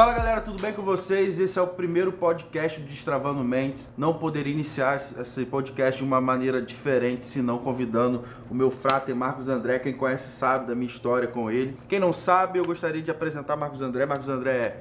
Fala 0.00 0.14
galera, 0.14 0.40
tudo 0.40 0.58
bem 0.62 0.72
com 0.72 0.80
vocês? 0.80 1.38
Esse 1.38 1.58
é 1.58 1.62
o 1.62 1.66
primeiro 1.66 2.10
podcast 2.10 2.80
do 2.80 2.86
Destravando 2.86 3.44
Mentes. 3.44 3.92
Não 3.98 4.14
poderia 4.14 4.50
iniciar 4.50 4.96
esse 4.96 5.44
podcast 5.44 5.98
de 5.98 6.04
uma 6.06 6.22
maneira 6.22 6.62
diferente, 6.62 7.26
senão 7.26 7.58
convidando 7.58 8.24
o 8.50 8.54
meu 8.54 8.70
frater 8.70 9.14
Marcos 9.14 9.46
André. 9.46 9.78
Quem 9.78 9.92
conhece 9.92 10.38
sabe 10.38 10.66
da 10.68 10.74
minha 10.74 10.90
história 10.90 11.28
com 11.28 11.50
ele. 11.50 11.76
Quem 11.86 12.00
não 12.00 12.14
sabe, 12.14 12.58
eu 12.58 12.64
gostaria 12.64 13.02
de 13.02 13.10
apresentar 13.10 13.56
Marcos 13.56 13.82
André. 13.82 14.06
Marcos 14.06 14.30
André 14.30 14.80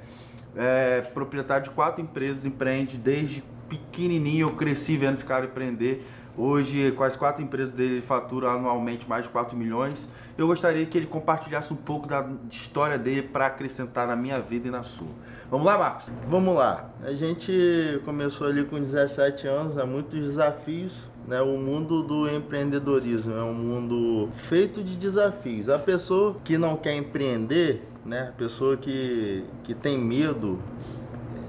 é, 0.56 1.00
é 1.00 1.02
proprietário 1.02 1.66
de 1.66 1.72
quatro 1.72 2.02
empresas, 2.02 2.46
empreende 2.46 2.96
desde 2.96 3.44
pequenininho. 3.68 4.48
Eu 4.48 4.56
cresci 4.56 4.96
vendo 4.96 5.16
esse 5.16 5.26
cara 5.26 5.48
empreender. 5.48 6.02
Hoje, 6.42 6.94
com 6.94 7.04
as 7.04 7.18
quatro 7.18 7.44
empresas 7.44 7.76
dele, 7.76 7.96
ele 7.96 8.02
fatura 8.02 8.52
anualmente 8.52 9.08
mais 9.10 9.24
de 9.24 9.30
4 9.30 9.58
milhões. 9.58 10.08
Eu 10.38 10.48
gostaria 10.48 10.86
que 10.86 10.98
ele 10.98 11.06
compartilhasse 11.06 11.74
um 11.74 11.76
pouco 11.76 12.08
da 12.08 12.26
história 12.50 12.98
dele 12.98 13.24
para 13.24 13.48
acrescentar 13.48 14.08
na 14.08 14.16
minha 14.16 14.40
vida 14.40 14.70
e 14.70 14.72
na 14.72 14.82
sua. 14.82 15.10
Vamos 15.52 15.66
lá, 15.66 15.78
Marcos? 15.78 16.06
Vamos 16.30 16.56
lá. 16.56 16.92
A 17.04 17.12
gente 17.12 18.02
começou 18.06 18.48
ali 18.48 18.64
com 18.64 18.80
17 18.80 19.48
anos, 19.48 19.78
há 19.78 19.86
né? 19.86 19.92
muitos 19.92 20.18
desafios. 20.18 21.10
Né? 21.28 21.42
O 21.42 21.58
mundo 21.58 22.04
do 22.04 22.30
empreendedorismo 22.30 23.34
é 23.36 23.44
um 23.44 23.54
mundo 23.54 24.30
feito 24.48 24.82
de 24.82 24.96
desafios. 24.96 25.68
A 25.68 25.78
pessoa 25.78 26.38
que 26.46 26.58
não 26.58 26.78
quer 26.78 26.96
empreender, 26.96 27.86
né? 28.06 28.30
a 28.30 28.38
pessoa 28.38 28.78
que, 28.78 29.44
que 29.62 29.74
tem 29.74 29.98
medo 29.98 30.58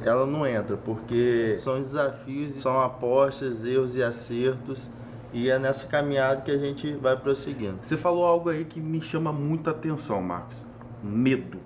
ela 0.05 0.27
não 0.27 0.47
entra, 0.47 0.77
porque 0.77 1.55
são 1.55 1.79
desafios, 1.79 2.53
são 2.53 2.81
apostas, 2.81 3.65
erros 3.65 3.97
e 3.97 4.03
acertos. 4.03 4.91
E 5.33 5.49
é 5.49 5.59
nessa 5.59 5.87
caminhada 5.87 6.41
que 6.41 6.51
a 6.51 6.59
gente 6.59 6.93
vai 6.95 7.17
prosseguindo. 7.17 7.79
Você 7.83 7.97
falou 7.97 8.25
algo 8.25 8.49
aí 8.49 8.65
que 8.65 8.81
me 8.81 9.01
chama 9.01 9.33
muita 9.33 9.71
atenção, 9.71 10.21
Marcos. 10.21 10.65
Medo. 11.03 11.59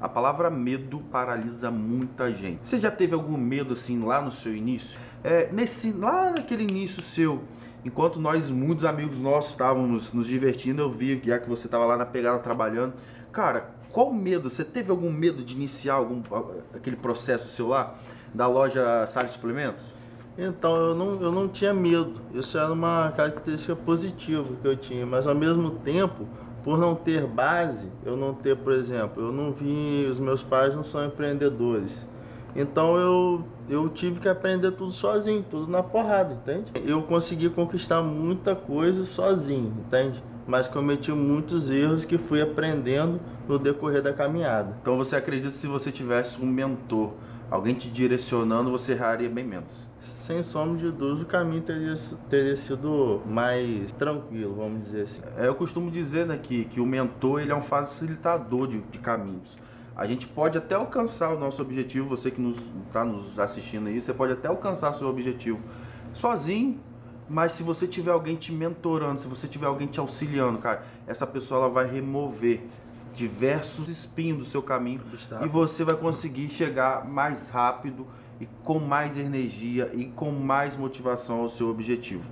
A 0.00 0.08
palavra 0.08 0.50
medo 0.50 0.98
paralisa 1.12 1.70
muita 1.70 2.32
gente. 2.32 2.60
Você 2.64 2.78
já 2.80 2.90
teve 2.90 3.14
algum 3.14 3.38
medo 3.38 3.74
assim 3.74 4.04
lá 4.04 4.20
no 4.20 4.32
seu 4.32 4.54
início? 4.54 4.98
É, 5.22 5.48
nesse, 5.52 5.92
lá 5.92 6.30
naquele 6.30 6.64
início 6.64 7.00
seu, 7.00 7.44
enquanto 7.84 8.20
nós, 8.20 8.50
muitos 8.50 8.84
amigos 8.84 9.20
nossos, 9.20 9.52
estávamos 9.52 10.12
nos 10.12 10.26
divertindo, 10.26 10.82
eu 10.82 10.90
vi, 10.90 11.22
já 11.24 11.38
que 11.38 11.48
você 11.48 11.66
estava 11.66 11.84
lá 11.86 11.96
na 11.96 12.04
pegada 12.04 12.38
trabalhando. 12.40 12.94
Cara, 13.32 13.73
qual 13.94 14.12
medo? 14.12 14.50
Você 14.50 14.64
teve 14.64 14.90
algum 14.90 15.10
medo 15.10 15.44
de 15.44 15.54
iniciar 15.54 15.94
algum, 15.94 16.20
aquele 16.74 16.96
processo 16.96 17.46
seu 17.48 17.68
lá, 17.68 17.94
da 18.34 18.48
loja 18.48 19.06
Salles 19.06 19.30
Suplementos? 19.30 19.84
Então, 20.36 20.74
eu 20.74 20.94
não, 20.96 21.22
eu 21.22 21.30
não 21.30 21.46
tinha 21.46 21.72
medo. 21.72 22.20
Isso 22.34 22.58
era 22.58 22.72
uma 22.72 23.12
característica 23.16 23.76
positiva 23.76 24.48
que 24.60 24.66
eu 24.66 24.76
tinha. 24.76 25.06
Mas, 25.06 25.28
ao 25.28 25.34
mesmo 25.34 25.70
tempo, 25.70 26.26
por 26.64 26.76
não 26.76 26.96
ter 26.96 27.24
base, 27.24 27.88
eu 28.04 28.16
não 28.16 28.34
ter, 28.34 28.56
por 28.56 28.72
exemplo, 28.72 29.22
eu 29.22 29.32
não 29.32 29.52
vi... 29.52 30.04
Os 30.10 30.18
meus 30.18 30.42
pais 30.42 30.74
não 30.74 30.82
são 30.82 31.06
empreendedores. 31.06 32.08
Então, 32.56 32.96
eu, 32.96 33.44
eu 33.68 33.88
tive 33.88 34.18
que 34.18 34.28
aprender 34.28 34.72
tudo 34.72 34.90
sozinho, 34.90 35.44
tudo 35.48 35.70
na 35.70 35.84
porrada, 35.84 36.34
entende? 36.34 36.72
Eu 36.84 37.00
consegui 37.02 37.48
conquistar 37.48 38.02
muita 38.02 38.56
coisa 38.56 39.04
sozinho, 39.04 39.72
entende? 39.86 40.20
Mas 40.46 40.68
cometi 40.68 41.10
muitos 41.10 41.70
erros 41.70 42.04
que 42.04 42.18
fui 42.18 42.40
aprendendo 42.40 43.20
no 43.48 43.58
decorrer 43.58 44.02
da 44.02 44.12
caminhada. 44.12 44.76
Então 44.80 44.96
você 44.96 45.16
acredita 45.16 45.50
que 45.50 45.56
se 45.56 45.66
você 45.66 45.90
tivesse 45.90 46.40
um 46.40 46.46
mentor, 46.46 47.12
alguém 47.50 47.74
te 47.74 47.88
direcionando, 47.88 48.70
você 48.70 48.92
erraria 48.92 49.28
bem 49.28 49.44
menos? 49.44 49.88
Sem 50.00 50.42
sombra 50.42 50.76
de 50.76 50.90
dúvida, 50.90 51.22
o 51.22 51.26
caminho 51.26 51.62
teria, 51.62 51.94
teria 52.28 52.56
sido 52.56 53.22
mais 53.26 53.90
tranquilo, 53.92 54.54
vamos 54.54 54.84
dizer 54.84 55.02
assim. 55.04 55.22
É, 55.38 55.48
eu 55.48 55.54
costumo 55.54 55.90
dizer 55.90 56.26
né, 56.26 56.38
que, 56.42 56.66
que 56.66 56.78
o 56.78 56.84
mentor 56.84 57.40
ele 57.40 57.50
é 57.52 57.56
um 57.56 57.62
facilitador 57.62 58.68
de, 58.68 58.80
de 58.80 58.98
caminhos. 58.98 59.56
A 59.96 60.06
gente 60.06 60.26
pode 60.26 60.58
até 60.58 60.74
alcançar 60.74 61.32
o 61.32 61.38
nosso 61.38 61.62
objetivo, 61.62 62.08
você 62.08 62.30
que 62.30 62.42
está 62.86 63.04
nos, 63.04 63.24
nos 63.24 63.38
assistindo 63.38 63.86
aí, 63.86 64.00
você 64.00 64.12
pode 64.12 64.32
até 64.32 64.48
alcançar 64.48 64.92
seu 64.94 65.08
objetivo 65.08 65.60
sozinho, 66.12 66.78
mas 67.28 67.52
se 67.52 67.62
você 67.62 67.86
tiver 67.86 68.10
alguém 68.10 68.36
te 68.36 68.52
mentorando, 68.52 69.20
se 69.20 69.26
você 69.26 69.48
tiver 69.48 69.66
alguém 69.66 69.86
te 69.86 69.98
auxiliando, 70.00 70.58
cara, 70.58 70.84
essa 71.06 71.26
pessoa 71.26 71.60
ela 71.60 71.70
vai 71.70 71.90
remover 71.90 72.62
diversos 73.14 73.88
espinhos 73.88 74.38
do 74.38 74.44
seu 74.44 74.62
caminho 74.62 75.00
e 75.42 75.48
você 75.48 75.84
vai 75.84 75.94
conseguir 75.94 76.50
chegar 76.50 77.06
mais 77.08 77.48
rápido 77.48 78.06
e 78.40 78.46
com 78.64 78.78
mais 78.78 79.16
energia 79.16 79.90
e 79.94 80.06
com 80.06 80.30
mais 80.32 80.76
motivação 80.76 81.40
ao 81.40 81.48
seu 81.48 81.68
objetivo. 81.68 82.24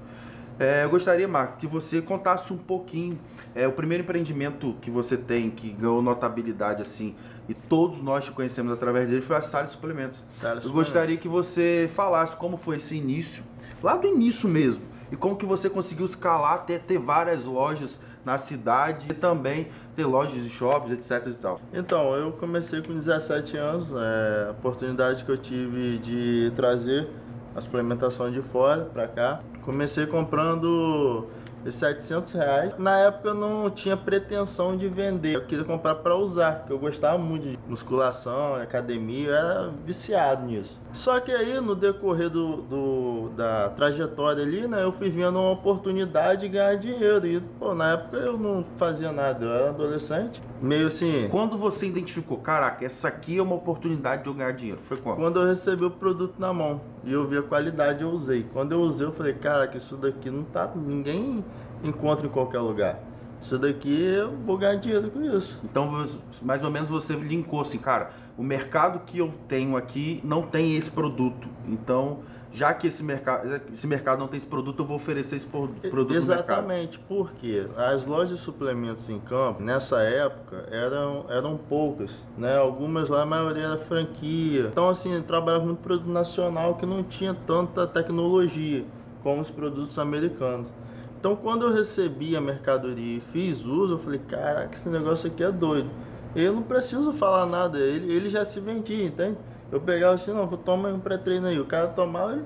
É, 0.59 0.85
eu 0.85 0.91
gostaria, 0.91 1.27
Marco, 1.27 1.57
que 1.57 1.67
você 1.67 2.03
contasse 2.03 2.53
um 2.53 2.59
pouquinho 2.59 3.19
é, 3.55 3.67
o 3.67 3.73
primeiro 3.73 4.05
empreendimento 4.05 4.77
que 4.83 4.91
você 4.91 5.17
tem 5.17 5.51
que 5.51 5.71
ganhou 5.71 6.03
notabilidade 6.03 6.83
assim 6.83 7.15
e 7.49 7.55
todos 7.55 8.01
nós 8.03 8.25
te 8.25 8.33
conhecemos 8.33 8.73
através 8.73 9.09
dele 9.09 9.21
foi 9.21 9.37
a 9.37 9.41
Salles 9.41 9.73
Suplementos. 9.73 10.21
Salles 10.31 10.65
eu 10.65 10.73
gostaria 10.73 11.17
que 11.17 11.29
você 11.29 11.91
falasse 11.93 12.37
como 12.37 12.57
foi 12.57 12.77
esse 12.77 12.95
início, 12.95 13.43
lá 13.83 13.97
do 13.97 14.07
início 14.07 14.49
mesmo, 14.49 14.83
e 15.11 15.17
como 15.17 15.37
que 15.37 15.45
você 15.45 15.69
conseguiu 15.69 16.07
escalar 16.07 16.55
até 16.55 16.79
ter 16.79 16.99
várias 16.99 17.45
lojas 17.45 17.99
na 18.25 18.39
cidade 18.39 19.07
e 19.11 19.15
também 19.15 19.69
ter 19.97 20.07
lojas 20.07 20.43
de 20.43 20.49
shoppings, 20.49 20.93
etc 20.93 21.27
e 21.27 21.35
tal. 21.35 21.61
Então, 21.73 22.15
eu 22.15 22.33
comecei 22.33 22.81
com 22.81 22.93
17 22.93 23.57
anos, 23.57 23.93
é, 23.93 24.47
a 24.49 24.51
oportunidade 24.53 25.25
que 25.25 25.31
eu 25.31 25.37
tive 25.37 25.99
de 25.99 26.53
trazer 26.55 27.09
a 27.55 27.61
suplementação 27.61 28.31
de 28.31 28.41
fora 28.41 28.85
para 28.85 29.09
cá. 29.09 29.41
Comecei 29.63 30.07
comprando 30.07 31.27
de 31.65 31.73
700 31.73 32.33
reais. 32.33 32.75
Na 32.79 32.99
época 32.99 33.29
eu 33.29 33.35
não 33.35 33.71
tinha 33.71 33.97
pretensão 33.97 34.77
de 34.77 34.89
vender, 34.89 35.37
eu 35.37 35.45
queria 35.45 35.65
comprar 35.65 35.97
para 35.97 36.17
usar, 36.17 36.61
porque 36.61 36.73
eu 36.73 36.79
gostava 36.79 37.19
muito 37.19 37.49
de 37.49 37.59
musculação, 37.67 38.55
academia, 38.55 39.29
eu 39.29 39.35
era 39.35 39.71
viciado 39.85 40.47
nisso. 40.47 40.81
Só 40.93 41.19
que 41.21 41.33
aí 41.33 41.61
no 41.61 41.75
decorrer 41.75 42.29
do, 42.29 42.63
do, 42.63 43.29
da 43.37 43.69
trajetória 43.71 44.43
ali, 44.43 44.67
né, 44.67 44.83
eu 44.83 44.93
fui 44.93 45.11
vendo 45.11 45.39
uma 45.39 45.51
oportunidade 45.51 46.43
de 46.43 46.49
ganhar 46.49 46.75
dinheiro. 46.77 47.27
E 47.27 47.41
pô, 47.41 47.75
na 47.75 47.93
época 47.93 48.17
eu 48.19 48.37
não 48.37 48.65
fazia 48.77 49.13
nada, 49.13 49.45
eu 49.45 49.53
era 49.53 49.69
adolescente, 49.71 50.43
meio 50.61 50.87
assim. 50.87 51.29
Quando 51.31 51.57
você 51.57 51.87
identificou, 51.87 52.39
caraca, 52.39 52.85
essa 52.85 53.09
aqui 53.09 53.39
é 53.39 53.43
uma 53.43 53.55
oportunidade 53.55 54.23
de 54.23 54.29
eu 54.29 54.35
ganhar 54.35 54.53
dinheiro? 54.53 54.81
Foi 54.83 54.97
quando? 54.97 55.17
Quando 55.17 55.41
eu 55.41 55.47
recebi 55.47 55.85
o 55.85 55.91
produto 55.91 56.35
na 56.39 56.53
mão 56.53 56.81
e 57.05 57.13
eu 57.13 57.27
vi 57.27 57.39
a 57.39 57.43
qualidade, 57.43 58.03
eu 58.03 58.11
usei. 58.11 58.47
Quando 58.53 58.73
eu 58.73 58.81
usei, 58.81 59.07
eu 59.07 59.13
falei, 59.13 59.33
caraca, 59.35 59.77
isso 59.77 59.97
daqui 59.97 60.31
não 60.31 60.45
tá. 60.45 60.71
Ninguém 60.75 61.45
encontra 61.83 62.27
em 62.27 62.31
qualquer 62.31 62.61
lugar. 62.61 63.01
Isso 63.41 63.59
daqui 63.59 64.03
eu 64.03 64.37
vou 64.37 64.57
ganhar 64.57 64.77
dinheiro 64.77 65.11
com 65.11 65.21
isso. 65.21 65.59
Então, 65.65 66.07
mais 66.41 66.63
ou 66.63 66.71
menos 66.71 66.89
você 66.89 67.15
linkou 67.15 67.61
assim, 67.61 67.79
cara, 67.79 68.13
o 68.39 68.43
mercado 68.43 69.01
que 69.01 69.19
eu 69.19 69.33
tenho 69.49 69.77
aqui 69.77 70.21
não 70.23 70.43
tem 70.43 70.77
esse 70.77 70.91
produto. 70.91 71.49
Então, 71.67 72.21
já 72.55 72.75
que 72.75 72.87
esse 72.87 73.03
mercado, 73.03 73.63
esse 73.73 73.87
mercado 73.87 74.19
não 74.19 74.29
tem 74.29 74.37
esse 74.37 74.47
produto, 74.47 74.81
eu 74.83 74.87
vou 74.87 74.97
oferecer 74.97 75.37
esse 75.37 75.47
produto 75.47 76.15
Exatamente, 76.15 76.99
porque 76.99 77.67
as 77.77 78.07
lojas 78.07 78.39
de 78.39 78.45
suplementos 78.45 79.09
em 79.09 79.19
campo, 79.19 79.63
nessa 79.63 80.01
época, 80.03 80.67
eram, 80.71 81.25
eram 81.31 81.57
poucas, 81.57 82.27
né? 82.37 82.57
Algumas 82.57 83.09
lá, 83.09 83.23
a 83.23 83.27
maioria 83.27 83.65
era 83.65 83.79
franquia. 83.79 84.69
Então, 84.71 84.89
assim, 84.89 85.21
trabalhava 85.23 85.65
muito 85.65 85.79
produto 85.79 86.11
nacional 86.11 86.75
que 86.75 86.85
não 86.85 87.03
tinha 87.03 87.33
tanta 87.33 87.87
tecnologia 87.87 88.85
como 89.23 89.41
os 89.41 89.51
produtos 89.51 89.99
americanos. 89.99 90.73
Então, 91.19 91.37
quando 91.37 91.67
eu 91.67 91.73
recebi 91.73 92.37
a 92.37 92.41
mercadoria 92.41 93.19
e 93.19 93.21
fiz 93.21 93.65
uso, 93.65 93.95
eu 93.95 93.99
falei, 93.99 94.19
caraca, 94.19 94.75
esse 94.75 94.89
negócio 94.89 95.31
aqui 95.31 95.43
é 95.43 95.53
doido. 95.53 95.89
Eu 96.35 96.53
não 96.53 96.63
preciso 96.63 97.13
falar 97.13 97.47
nada, 97.47 97.79
ele, 97.79 98.13
ele 98.13 98.29
já 98.29 98.45
se 98.45 98.59
vendia, 98.59 99.05
entende? 99.05 99.39
Eu 99.73 99.81
pegava 99.81 100.15
assim, 100.15 100.35
não, 100.35 100.47
toma 100.49 100.91
um 100.91 101.01
pré-treino 101.01 101.47
aí. 101.47 101.59
O 101.59 101.65
cara 101.65 101.89
tomava, 101.89 102.35
ele, 102.35 102.45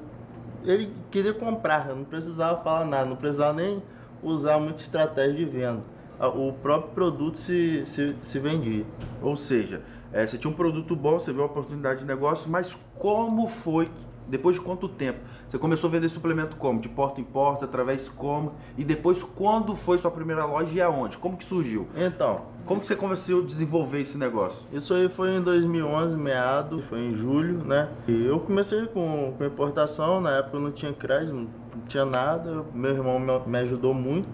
ele 0.64 0.92
queria 1.10 1.34
comprar, 1.34 1.88
não 1.88 2.04
precisava 2.04 2.62
falar 2.62 2.84
nada, 2.84 3.04
não 3.04 3.16
precisava 3.16 3.52
nem 3.52 3.82
usar 4.22 4.60
muita 4.60 4.80
estratégia 4.80 5.34
de 5.34 5.44
venda. 5.44 5.82
O 6.20 6.52
próprio 6.52 6.92
produto 6.92 7.36
se, 7.36 7.84
se, 7.84 8.16
se 8.22 8.38
vendia. 8.38 8.86
Ou 9.20 9.36
seja, 9.36 9.82
é, 10.12 10.24
você 10.24 10.38
tinha 10.38 10.50
um 10.50 10.54
produto 10.54 10.94
bom, 10.94 11.18
você 11.18 11.32
viu 11.32 11.42
a 11.42 11.46
oportunidade 11.46 12.00
de 12.00 12.06
negócio, 12.06 12.48
mas 12.48 12.78
como 12.96 13.48
foi 13.48 13.90
depois 14.28 14.56
de 14.56 14.62
quanto 14.62 14.88
tempo? 14.88 15.20
Você 15.48 15.58
começou 15.58 15.88
a 15.88 15.90
vender 15.90 16.08
suplemento 16.08 16.56
como? 16.56 16.80
De 16.80 16.88
porta 16.88 17.20
em 17.20 17.24
porta, 17.24 17.64
através 17.64 18.08
como? 18.08 18.54
E 18.76 18.84
depois 18.84 19.22
quando 19.22 19.74
foi 19.76 19.98
sua 19.98 20.10
primeira 20.10 20.44
loja 20.44 20.70
e 20.72 20.80
aonde? 20.80 21.18
Como 21.18 21.36
que 21.36 21.44
surgiu? 21.44 21.86
Então, 21.96 22.42
como 22.66 22.80
que 22.80 22.86
você 22.86 22.96
começou 22.96 23.42
a 23.42 23.44
desenvolver 23.44 24.00
esse 24.00 24.18
negócio? 24.18 24.66
Isso 24.72 24.92
aí 24.92 25.08
foi 25.08 25.36
em 25.36 25.40
2011, 25.40 26.16
meado, 26.16 26.82
foi 26.82 26.98
em 26.98 27.14
julho, 27.14 27.64
né? 27.64 27.88
E 28.08 28.26
eu 28.26 28.40
comecei 28.40 28.86
com, 28.86 29.34
com 29.38 29.44
importação, 29.44 30.20
na 30.20 30.38
época 30.38 30.56
eu 30.56 30.60
não 30.60 30.72
tinha 30.72 30.92
crédito, 30.92 31.34
não 31.34 31.48
tinha 31.86 32.04
nada, 32.04 32.64
meu 32.74 32.90
irmão 32.90 33.20
me, 33.46 33.58
ajudou 33.58 33.94
muito, 33.94 34.28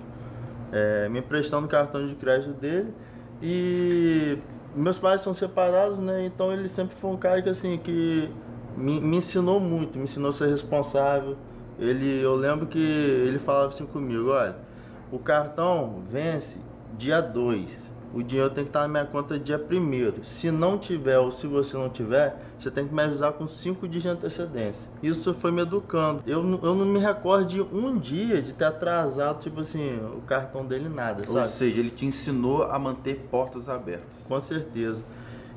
é, 0.72 1.08
me 1.10 1.18
emprestando 1.18 1.66
o 1.66 1.68
cartão 1.68 2.06
de 2.06 2.14
crédito 2.14 2.54
dele 2.54 2.94
e 3.42 4.38
meus 4.74 4.98
pais 4.98 5.20
são 5.20 5.34
separados, 5.34 5.98
né? 5.98 6.24
Então 6.24 6.52
ele 6.52 6.68
sempre 6.68 6.96
foi 6.96 7.10
um 7.10 7.16
cara 7.16 7.42
que 7.42 7.48
assim, 7.48 7.76
que 7.76 8.30
me, 8.76 9.00
me 9.00 9.16
ensinou 9.16 9.60
muito, 9.60 9.98
me 9.98 10.04
ensinou 10.04 10.30
a 10.30 10.32
ser 10.32 10.48
responsável. 10.48 11.36
Ele, 11.78 12.20
eu 12.20 12.34
lembro 12.34 12.66
que 12.66 12.78
ele 12.78 13.38
falava 13.38 13.68
assim 13.68 13.86
comigo, 13.86 14.30
olha, 14.30 14.56
o 15.10 15.18
cartão 15.18 16.02
vence 16.06 16.58
dia 16.96 17.20
2. 17.20 17.92
o 18.14 18.22
dinheiro 18.22 18.50
tem 18.50 18.64
que 18.64 18.68
estar 18.68 18.82
na 18.82 18.88
minha 18.88 19.04
conta 19.04 19.38
dia 19.38 19.58
primeiro. 19.58 20.24
Se 20.24 20.50
não 20.50 20.78
tiver 20.78 21.18
ou 21.18 21.32
se 21.32 21.46
você 21.46 21.76
não 21.76 21.88
tiver, 21.88 22.36
você 22.58 22.70
tem 22.70 22.86
que 22.86 22.94
me 22.94 23.02
avisar 23.02 23.32
com 23.32 23.46
cinco 23.48 23.88
dias 23.88 24.02
de 24.02 24.08
antecedência. 24.08 24.90
Isso 25.02 25.32
foi 25.34 25.50
me 25.50 25.62
educando. 25.62 26.22
Eu, 26.26 26.40
eu 26.62 26.74
não 26.74 26.84
me 26.84 26.98
recordo 26.98 27.46
de 27.46 27.60
um 27.60 27.98
dia 27.98 28.42
de 28.42 28.52
ter 28.52 28.66
atrasado, 28.66 29.40
tipo 29.40 29.60
assim, 29.60 29.98
o 30.16 30.20
cartão 30.20 30.64
dele 30.64 30.88
nada, 30.88 31.26
sabe? 31.26 31.38
Ou 31.38 31.46
seja, 31.46 31.80
ele 31.80 31.90
te 31.90 32.04
ensinou 32.04 32.64
a 32.64 32.78
manter 32.78 33.26
portas 33.30 33.68
abertas. 33.68 34.08
Com 34.28 34.38
certeza. 34.38 35.04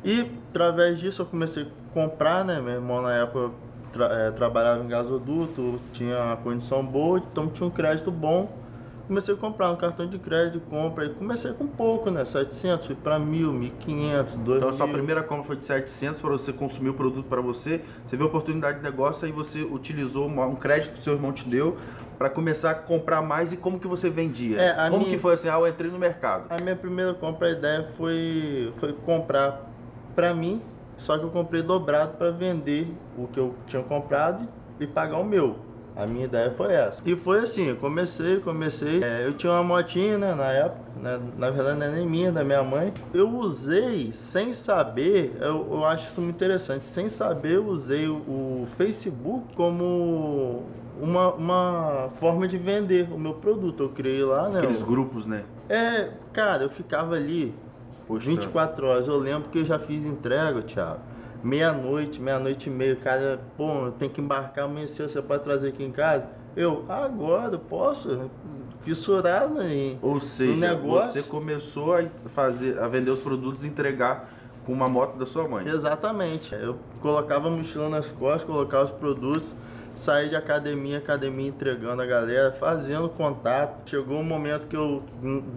E 0.06 0.32
através 0.50 1.00
disso 1.00 1.24
eu 1.24 1.26
comecei 1.26 1.64
a 1.64 1.94
comprar, 1.94 2.46
né? 2.46 2.62
Meu 2.62 2.76
irmão 2.76 3.02
na 3.02 3.14
época 3.14 3.54
tra 3.92 4.06
é, 4.06 4.32
trabalhava 4.32 4.84
em 4.84 4.88
gasoduto, 4.88 5.82
tinha 5.92 6.18
uma 6.18 6.38
condição 6.38 6.86
boa, 6.86 7.20
então 7.20 7.48
tinha 7.48 7.68
um 7.68 7.72
crédito 7.72 8.12
bom 8.12 8.64
comecei 9.08 9.34
a 9.34 9.38
comprar 9.38 9.72
um 9.72 9.76
cartão 9.76 10.08
de 10.08 10.18
crédito, 10.18 10.60
compra, 10.70 11.06
e 11.06 11.10
comecei 11.10 11.54
com 11.54 11.68
pouco, 11.68 12.10
né? 12.10 12.26
700, 12.26 12.88
fui 12.88 12.96
para 12.96 13.20
1.000, 13.20 13.72
1.500, 13.80 14.44
2.000. 14.44 14.58
Então 14.58 14.70
a 14.70 14.74
sua 14.74 14.88
primeira 14.88 15.24
compra 15.24 15.44
foi 15.44 15.56
de 15.56 15.66
700 15.66 16.22
para 16.22 16.32
você 16.32 16.52
consumir 16.52 16.90
o 16.90 16.94
produto 16.94 17.26
para 17.28 17.42
você, 17.42 17.82
você 18.06 18.18
viu 18.18 18.26
a 18.26 18.30
oportunidade 18.30 18.80
de 18.80 18.84
negócio 18.84 19.28
e 19.28 19.32
você 19.32 19.62
utilizou 19.62 20.28
um 20.28 20.56
crédito 20.56 20.94
que 20.94 21.00
o 21.00 21.04
seu 21.04 21.14
irmão 21.14 21.32
te 21.32 21.48
deu 21.48 21.78
para 22.18 22.30
começar 22.30 22.72
a 22.72 22.76
comprar 22.76 23.22
mais 23.22 23.52
e 23.52 23.58
como 23.58 23.80
que 23.80 23.88
você 23.88 24.10
vendia? 24.10 24.60
É, 24.60 24.90
como 24.90 25.00
minha... 25.00 25.12
que 25.12 25.18
foi 25.18 25.34
assim, 25.34 25.50
ah, 25.50 25.60
eu 25.60 25.68
entrei 25.68 25.92
no 25.92 26.00
mercado? 26.00 26.46
A 26.50 26.62
minha 26.62 26.76
primeira 26.76 27.14
compra, 27.14 27.50
a 27.50 27.52
ideia 27.52 27.84
foi, 27.98 28.74
foi 28.78 28.94
comprar 28.94 29.75
para 30.16 30.34
mim, 30.34 30.62
só 30.98 31.18
que 31.18 31.26
eu 31.26 31.30
comprei 31.30 31.62
dobrado 31.62 32.18
para 32.18 32.32
vender 32.32 32.88
o 33.18 33.28
que 33.28 33.40
eu 33.40 33.54
tinha 33.68 33.84
comprado 33.84 34.48
e 34.80 34.88
pagar 34.88 35.18
o 35.18 35.26
meu. 35.26 35.58
A 35.96 36.06
minha 36.06 36.26
ideia 36.26 36.52
foi 36.52 36.74
essa. 36.74 37.02
E 37.06 37.16
foi 37.16 37.40
assim, 37.40 37.70
eu 37.70 37.78
comecei, 37.78 38.40
comecei. 38.42 39.02
É, 39.02 39.26
eu 39.26 39.34
tinha 39.34 39.54
uma 39.54 39.64
motinha, 39.64 40.18
né, 40.18 40.36
na 40.36 40.52
época, 40.52 40.82
né, 41.02 41.22
na 41.38 41.50
verdade 41.50 41.80
não 41.80 41.86
é 41.86 41.90
nem 41.90 42.06
minha, 42.06 42.34
da 42.34 42.44
minha 42.44 42.62
mãe. 42.64 42.94
Eu 43.14 43.30
usei 43.30 44.12
sem 44.12 44.54
saber, 44.54 45.38
eu, 45.40 45.66
eu 45.72 45.86
acho 45.86 46.10
isso 46.10 46.20
muito 46.20 46.36
interessante, 46.36 46.86
sem 46.86 47.08
saber 47.08 47.56
eu 47.56 47.68
usei 47.68 48.10
o, 48.10 48.16
o 48.16 48.68
Facebook 48.76 49.56
como 49.56 50.64
uma, 51.02 51.34
uma 51.34 52.10
forma 52.16 52.46
de 52.46 52.58
vender 52.58 53.08
o 53.14 53.18
meu 53.18 53.34
produto. 53.34 53.84
Eu 53.84 53.90
criei 53.90 54.24
lá, 54.24 54.50
né? 54.50 54.60
Aqueles 54.60 54.84
grupos, 54.84 55.26
né? 55.26 55.46
É, 55.70 56.10
cara, 56.34 56.64
eu 56.64 56.70
ficava 56.70 57.16
ali 57.16 57.56
Poxa. 58.08 58.26
24 58.26 58.88
horas. 58.88 59.08
Eu 59.08 59.18
lembro 59.18 59.50
que 59.50 59.60
eu 59.60 59.66
já 59.66 59.80
fiz 59.80 60.06
entrega, 60.06 60.62
Thiago 60.62 61.02
meia-noite, 61.46 62.20
meia-noite 62.20 62.70
e 62.70 62.74
meia, 62.74 62.96
cara, 62.96 63.40
pô, 63.56 63.92
tem 64.00 64.10
que 64.10 64.20
embarcar 64.20 64.66
amanhã 64.66 64.88
cedo, 64.88 65.10
você 65.10 65.22
pode 65.22 65.44
trazer 65.44 65.70
aqui 65.70 65.84
em 65.84 65.92
casa? 65.92 66.26
Eu, 66.56 66.86
agora, 66.90 67.58
posso? 67.58 68.32
Fissurado 68.80 69.62
em 69.62 70.00
Ou 70.02 70.20
seja, 70.20 70.56
negócio. 70.56 71.14
você 71.14 71.22
começou 71.22 71.96
a 71.96 72.04
fazer, 72.30 72.80
a 72.80 72.88
vender 72.88 73.12
os 73.12 73.20
produtos 73.20 73.64
e 73.64 73.68
entregar 73.68 74.32
com 74.66 74.74
uma 74.74 74.90
moto 74.90 75.18
da 75.18 75.26
sua 75.26 75.48
mãe. 75.48 75.68
Exatamente. 75.68 76.56
Eu 76.56 76.78
colocava 77.00 77.48
a 77.48 77.52
mochila 77.52 77.90
nas 77.90 78.10
costas, 78.10 78.44
colocava 78.44 78.86
os 78.86 78.92
produtos, 78.92 79.54
saí 79.94 80.30
de 80.30 80.36
academia, 80.36 80.98
academia 80.98 81.48
entregando 81.48 82.02
a 82.02 82.06
galera, 82.06 82.52
fazendo 82.54 83.08
contato. 83.10 83.88
Chegou 83.88 84.18
um 84.18 84.24
momento 84.24 84.68
que 84.68 84.76
eu 84.76 85.04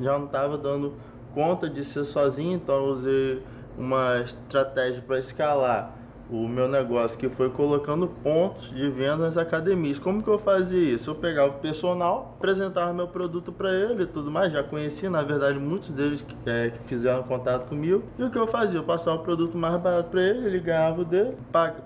já 0.02 0.18
não 0.18 0.26
estava 0.26 0.58
dando 0.58 0.94
conta 1.38 1.70
de 1.70 1.84
ser 1.84 2.04
sozinho, 2.04 2.56
então 2.56 2.86
usei 2.86 3.40
uma 3.78 4.18
estratégia 4.18 5.00
para 5.00 5.20
escalar 5.20 5.96
o 6.30 6.46
meu 6.46 6.68
negócio, 6.68 7.18
que 7.18 7.28
foi 7.28 7.48
colocando 7.48 8.06
pontos 8.06 8.70
de 8.70 8.88
venda 8.90 9.18
nas 9.18 9.36
academias. 9.36 9.98
Como 9.98 10.22
que 10.22 10.28
eu 10.28 10.38
fazia 10.38 10.94
isso? 10.94 11.10
Eu 11.10 11.14
pegava 11.14 11.50
o 11.50 11.54
personal, 11.54 12.34
apresentava 12.36 12.92
meu 12.92 13.08
produto 13.08 13.50
para 13.50 13.72
ele 13.72 14.02
e 14.02 14.06
tudo 14.06 14.30
mais, 14.30 14.52
já 14.52 14.62
conhecia, 14.62 15.08
na 15.08 15.22
verdade, 15.22 15.58
muitos 15.58 15.88
deles 15.88 16.22
que, 16.22 16.36
é, 16.46 16.70
que 16.70 16.78
fizeram 16.86 17.22
contato 17.22 17.68
comigo. 17.68 18.02
E 18.18 18.24
o 18.24 18.30
que 18.30 18.38
eu 18.38 18.46
fazia? 18.46 18.78
Eu 18.78 18.84
passava 18.84 19.16
o 19.16 19.20
produto 19.20 19.56
mais 19.56 19.80
barato 19.80 20.10
para 20.10 20.22
ele, 20.22 20.46
ele 20.46 20.60
ganhava 20.60 21.00
o 21.00 21.04
dele, 21.04 21.36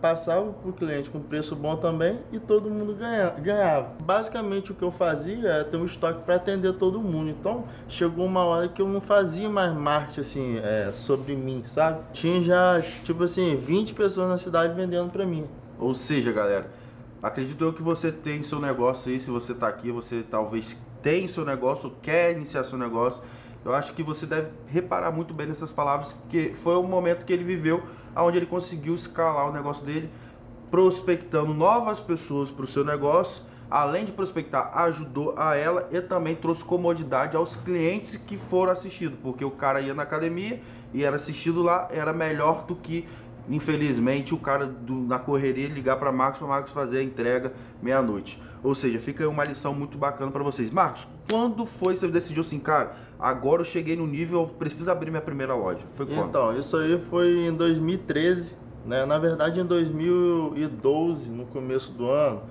passava 0.00 0.52
para 0.52 0.70
o 0.70 0.72
cliente 0.72 1.10
com 1.10 1.20
preço 1.20 1.54
bom 1.54 1.76
também 1.76 2.18
e 2.32 2.38
todo 2.38 2.70
mundo 2.70 2.94
ganha, 2.94 3.30
ganhava. 3.30 3.92
Basicamente, 4.00 4.72
o 4.72 4.74
que 4.74 4.82
eu 4.82 4.90
fazia 4.90 5.48
era 5.48 5.64
ter 5.64 5.76
um 5.76 5.84
estoque 5.84 6.22
para 6.22 6.36
atender 6.36 6.72
todo 6.74 7.00
mundo. 7.00 7.30
Então, 7.30 7.64
chegou 7.88 8.24
uma 8.26 8.44
hora 8.44 8.68
que 8.68 8.82
eu 8.82 8.88
não 8.88 9.00
fazia 9.00 9.48
mais 9.48 9.72
marketing 9.72 10.20
assim, 10.20 10.56
é, 10.62 10.90
sobre 10.92 11.34
mim, 11.36 11.62
sabe? 11.66 12.00
Tinha 12.12 12.40
já, 12.40 12.82
tipo 13.04 13.22
assim, 13.24 13.56
20 13.56 13.94
pessoas 13.94 14.31
na 14.32 14.38
cidade 14.38 14.74
vendendo 14.74 15.10
para 15.10 15.24
mim. 15.24 15.46
Ou 15.78 15.94
seja, 15.94 16.32
galera, 16.32 16.70
acredito 17.22 17.62
eu 17.62 17.72
que 17.72 17.82
você 17.82 18.10
tem 18.10 18.42
seu 18.42 18.58
negócio 18.58 19.12
aí, 19.12 19.20
se 19.20 19.30
você 19.30 19.52
está 19.52 19.68
aqui, 19.68 19.90
você 19.90 20.24
talvez 20.28 20.76
tem 21.02 21.28
seu 21.28 21.44
negócio, 21.44 21.92
quer 22.02 22.32
iniciar 22.32 22.64
seu 22.64 22.78
negócio. 22.78 23.22
Eu 23.64 23.74
acho 23.74 23.92
que 23.92 24.02
você 24.02 24.26
deve 24.26 24.50
reparar 24.66 25.12
muito 25.12 25.32
bem 25.32 25.46
nessas 25.46 25.70
palavras, 25.70 26.12
porque 26.12 26.54
foi 26.62 26.74
o 26.76 26.82
momento 26.82 27.24
que 27.24 27.32
ele 27.32 27.44
viveu, 27.44 27.82
onde 28.16 28.38
ele 28.38 28.46
conseguiu 28.46 28.94
escalar 28.94 29.48
o 29.48 29.52
negócio 29.52 29.84
dele, 29.84 30.10
prospectando 30.70 31.52
novas 31.52 32.00
pessoas 32.00 32.50
para 32.50 32.64
o 32.64 32.68
seu 32.68 32.84
negócio. 32.84 33.42
Além 33.70 34.04
de 34.04 34.12
prospectar, 34.12 34.70
ajudou 34.80 35.34
a 35.38 35.56
ela 35.56 35.88
e 35.90 36.00
também 36.00 36.34
trouxe 36.34 36.62
comodidade 36.62 37.36
aos 37.36 37.56
clientes 37.56 38.16
que 38.16 38.36
foram 38.36 38.72
assistidos, 38.72 39.18
porque 39.22 39.44
o 39.44 39.50
cara 39.50 39.80
ia 39.80 39.94
na 39.94 40.02
academia 40.02 40.60
e 40.92 41.02
era 41.02 41.16
assistido 41.16 41.62
lá, 41.62 41.88
era 41.90 42.12
melhor 42.12 42.66
do 42.66 42.76
que 42.76 43.08
infelizmente, 43.54 44.34
o 44.34 44.38
cara 44.38 44.66
do, 44.66 44.94
na 44.94 45.18
correria 45.18 45.68
ligar 45.68 45.96
para 45.96 46.10
Marcos 46.10 46.38
para 46.38 46.48
Marcos 46.48 46.72
fazer 46.72 46.98
a 46.98 47.02
entrega 47.02 47.52
meia-noite. 47.82 48.40
Ou 48.62 48.74
seja, 48.74 48.98
fica 48.98 49.22
aí 49.22 49.28
uma 49.28 49.44
lição 49.44 49.74
muito 49.74 49.98
bacana 49.98 50.30
para 50.30 50.42
vocês. 50.42 50.70
Marcos, 50.70 51.06
quando 51.28 51.66
foi 51.66 51.94
que 51.94 52.00
você 52.00 52.08
decidiu 52.08 52.42
assim, 52.42 52.58
cara, 52.58 52.94
agora 53.18 53.62
eu 53.62 53.64
cheguei 53.64 53.96
no 53.96 54.06
nível, 54.06 54.46
preciso 54.58 54.90
abrir 54.90 55.10
minha 55.10 55.22
primeira 55.22 55.54
loja? 55.54 55.80
Foi 55.94 56.06
quando? 56.06 56.28
Então, 56.28 56.56
isso 56.56 56.76
aí 56.76 57.00
foi 57.10 57.46
em 57.46 57.54
2013, 57.54 58.56
né? 58.86 59.04
Na 59.04 59.18
verdade, 59.18 59.60
em 59.60 59.66
2012, 59.66 61.30
no 61.30 61.46
começo 61.46 61.92
do 61.92 62.08
ano. 62.08 62.42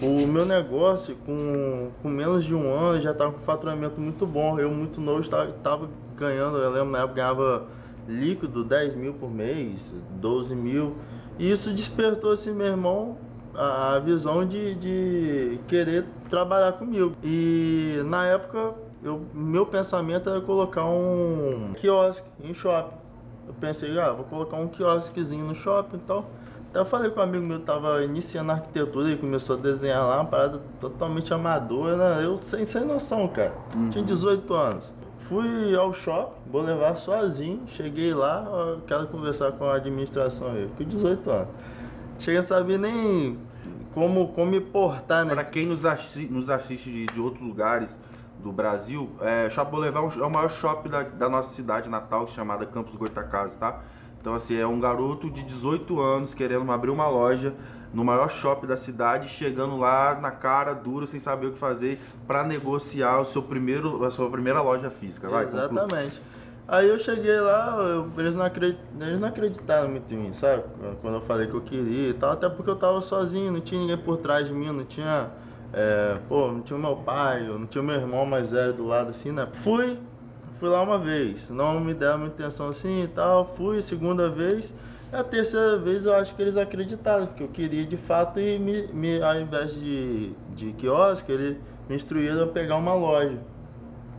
O 0.00 0.26
meu 0.26 0.44
negócio, 0.44 1.16
com, 1.26 1.90
com 2.02 2.08
menos 2.08 2.44
de 2.44 2.54
um 2.54 2.68
ano, 2.68 3.00
já 3.00 3.10
estava 3.10 3.32
com 3.32 3.40
faturamento 3.40 4.00
muito 4.00 4.26
bom. 4.26 4.58
Eu, 4.58 4.70
muito 4.70 5.00
novo, 5.00 5.20
estava 5.20 5.88
ganhando, 6.16 6.58
eu 6.58 6.70
lembro 6.70 6.90
na 6.90 6.98
época, 6.98 7.14
ganhava 7.14 7.66
líquido 8.08 8.64
10 8.64 8.94
mil 8.94 9.14
por 9.14 9.30
mês, 9.30 9.92
12 10.20 10.54
mil. 10.54 10.96
E 11.38 11.50
isso 11.50 11.72
despertou 11.72 12.32
assim, 12.32 12.52
meu 12.52 12.66
irmão, 12.66 13.16
a, 13.54 13.98
visão 13.98 14.46
de, 14.46 14.74
de 14.74 15.60
querer 15.68 16.04
trabalhar 16.28 16.72
comigo. 16.72 17.14
E 17.22 18.00
na 18.06 18.26
época, 18.26 18.74
eu, 19.02 19.22
meu 19.32 19.66
pensamento 19.66 20.28
era 20.28 20.40
colocar 20.40 20.84
um 20.84 21.72
quiosque 21.76 22.28
em 22.42 22.52
shopping. 22.54 22.96
Eu 23.46 23.54
pensei, 23.54 23.98
ah, 23.98 24.12
vou 24.12 24.24
colocar 24.24 24.56
um 24.56 24.68
quiosquezinho 24.68 25.44
no 25.44 25.54
shopping 25.54 25.96
e 25.96 26.00
então. 26.00 26.22
tal. 26.22 26.30
Até 26.72 26.80
eu 26.80 26.86
falei 26.86 27.10
com 27.10 27.20
um 27.20 27.22
amigo 27.22 27.44
meu 27.44 27.58
que 27.58 27.66
tava 27.66 28.02
iniciando 28.02 28.50
a 28.50 28.54
arquitetura 28.54 29.10
e 29.10 29.16
começou 29.16 29.56
a 29.56 29.58
desenhar 29.58 30.06
lá, 30.06 30.16
uma 30.16 30.24
parada 30.24 30.58
totalmente 30.80 31.34
amadora, 31.34 31.98
né? 31.98 32.24
Eu 32.24 32.38
sem, 32.40 32.64
sem 32.64 32.82
noção, 32.86 33.28
cara. 33.28 33.52
Uhum. 33.74 33.90
Tinha 33.90 34.02
18 34.02 34.54
anos. 34.54 34.94
Fui 35.22 35.74
ao 35.76 35.92
shopping, 35.92 36.50
vou 36.50 36.62
levar 36.62 36.96
sozinho. 36.96 37.62
Cheguei 37.68 38.12
lá, 38.12 38.44
quero 38.86 39.06
conversar 39.06 39.52
com 39.52 39.64
a 39.64 39.76
administração 39.76 40.48
aí, 40.48 40.68
com 40.76 40.84
18 40.84 41.30
anos. 41.30 41.48
Cheguei 42.18 42.40
a 42.40 42.42
saber 42.42 42.78
nem 42.78 43.38
como, 43.94 44.28
como 44.28 44.50
me 44.50 44.60
portar, 44.60 45.24
né? 45.24 45.34
Para 45.34 45.44
quem 45.44 45.66
nos, 45.66 45.84
assi 45.84 46.26
nos 46.26 46.50
assiste 46.50 46.90
de, 46.90 47.06
de, 47.06 47.20
outros 47.20 47.46
lugares 47.46 47.96
do 48.42 48.50
Brasil, 48.50 49.10
é, 49.20 49.48
Shopping 49.48 49.70
Boulevard 49.70 50.20
é 50.20 50.24
o 50.24 50.30
maior 50.30 50.50
shopping 50.50 50.88
da, 50.88 51.02
da 51.02 51.28
nossa 51.28 51.54
cidade 51.54 51.88
natal, 51.88 52.26
chamada 52.26 52.66
Campos 52.66 52.96
Goitacazes, 52.96 53.56
tá? 53.56 53.80
Então, 54.20 54.34
assim, 54.34 54.56
é 54.56 54.66
um 54.66 54.80
garoto 54.80 55.30
de 55.30 55.44
18 55.44 56.00
anos 56.00 56.34
querendo 56.34 56.70
abrir 56.70 56.90
uma 56.90 57.08
loja 57.08 57.54
no 57.92 58.04
maior 58.04 58.30
shopping 58.30 58.66
da 58.66 58.76
cidade, 58.76 59.28
chegando 59.28 59.76
lá 59.76 60.18
na 60.20 60.30
cara 60.30 60.72
dura, 60.72 61.06
sem 61.06 61.20
saber 61.20 61.48
o 61.48 61.52
que 61.52 61.58
fazer, 61.58 62.00
para 62.26 62.42
negociar 62.44 63.20
o 63.20 63.24
seu 63.24 63.42
primeiro, 63.42 64.04
a 64.04 64.10
sua 64.10 64.30
primeira 64.30 64.60
loja 64.62 64.90
física. 64.90 65.28
Vai, 65.28 65.44
Exatamente. 65.44 66.16
Conclui. 66.16 66.32
Aí 66.66 66.88
eu 66.88 66.98
cheguei 66.98 67.38
lá, 67.40 67.76
eu, 67.76 68.08
eles, 68.16 68.36
não 68.36 68.44
acredit, 68.44 68.78
eles 69.00 69.20
não 69.20 69.28
acreditaram 69.28 69.90
muito 69.90 70.12
em 70.14 70.16
mim, 70.16 70.32
sabe? 70.32 70.62
Quando 71.00 71.14
eu 71.14 71.20
falei 71.20 71.46
que 71.46 71.54
eu 71.54 71.60
queria 71.60 72.08
e 72.08 72.14
tal, 72.14 72.32
até 72.32 72.48
porque 72.48 72.70
eu 72.70 72.76
tava 72.76 73.02
sozinho, 73.02 73.52
não 73.52 73.60
tinha 73.60 73.80
ninguém 73.80 73.98
por 73.98 74.16
trás 74.18 74.46
de 74.46 74.54
mim, 74.54 74.72
não 74.72 74.84
tinha. 74.84 75.30
É, 75.72 76.18
pô, 76.28 76.48
não 76.52 76.60
tinha 76.60 76.78
meu 76.78 76.96
pai, 76.96 77.42
não 77.44 77.66
tinha 77.66 77.82
meu 77.82 77.96
irmão 77.96 78.24
mais 78.24 78.52
velho 78.52 78.74
do 78.74 78.86
lado 78.86 79.10
assim, 79.10 79.32
né? 79.32 79.48
Fui, 79.52 79.98
fui 80.58 80.68
lá 80.68 80.82
uma 80.82 80.98
vez, 80.98 81.50
não 81.50 81.80
me 81.80 81.94
deram 81.94 82.20
muita 82.20 82.42
atenção 82.42 82.68
assim 82.68 83.04
e 83.04 83.08
tal, 83.08 83.54
fui 83.56 83.82
segunda 83.82 84.30
vez. 84.30 84.74
A 85.12 85.22
terceira 85.22 85.76
vez 85.76 86.06
eu 86.06 86.14
acho 86.14 86.34
que 86.34 86.40
eles 86.40 86.56
acreditaram 86.56 87.26
que 87.26 87.42
eu 87.42 87.48
queria 87.48 87.84
de 87.84 87.98
fato 87.98 88.40
e 88.40 88.58
me, 88.58 88.86
me, 88.94 89.22
ao 89.22 89.38
invés 89.38 89.74
de, 89.74 90.32
de 90.54 90.72
quiosque, 90.72 91.30
ele 91.30 91.60
me 91.86 91.94
instruíram 91.94 92.44
a 92.44 92.46
pegar 92.46 92.76
uma 92.76 92.94
loja. 92.94 93.38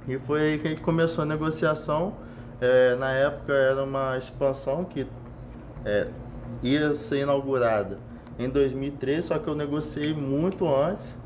E 0.08 0.20
foi 0.20 0.42
aí 0.42 0.60
que 0.60 0.68
a 0.68 0.70
gente 0.70 0.84
começou 0.84 1.24
a 1.24 1.26
negociação. 1.26 2.14
É, 2.62 2.96
na 2.96 3.12
época 3.12 3.52
era 3.52 3.84
uma 3.84 4.16
expansão 4.20 4.86
que 4.86 5.08
é, 5.84 6.08
ia 6.62 6.94
ser 6.94 7.22
inaugurada 7.22 7.98
em 8.38 8.48
2013, 8.48 9.30
só 9.30 9.40
que 9.40 9.48
eu 9.48 9.56
negociei 9.56 10.14
muito 10.14 10.68
antes. 10.68 11.18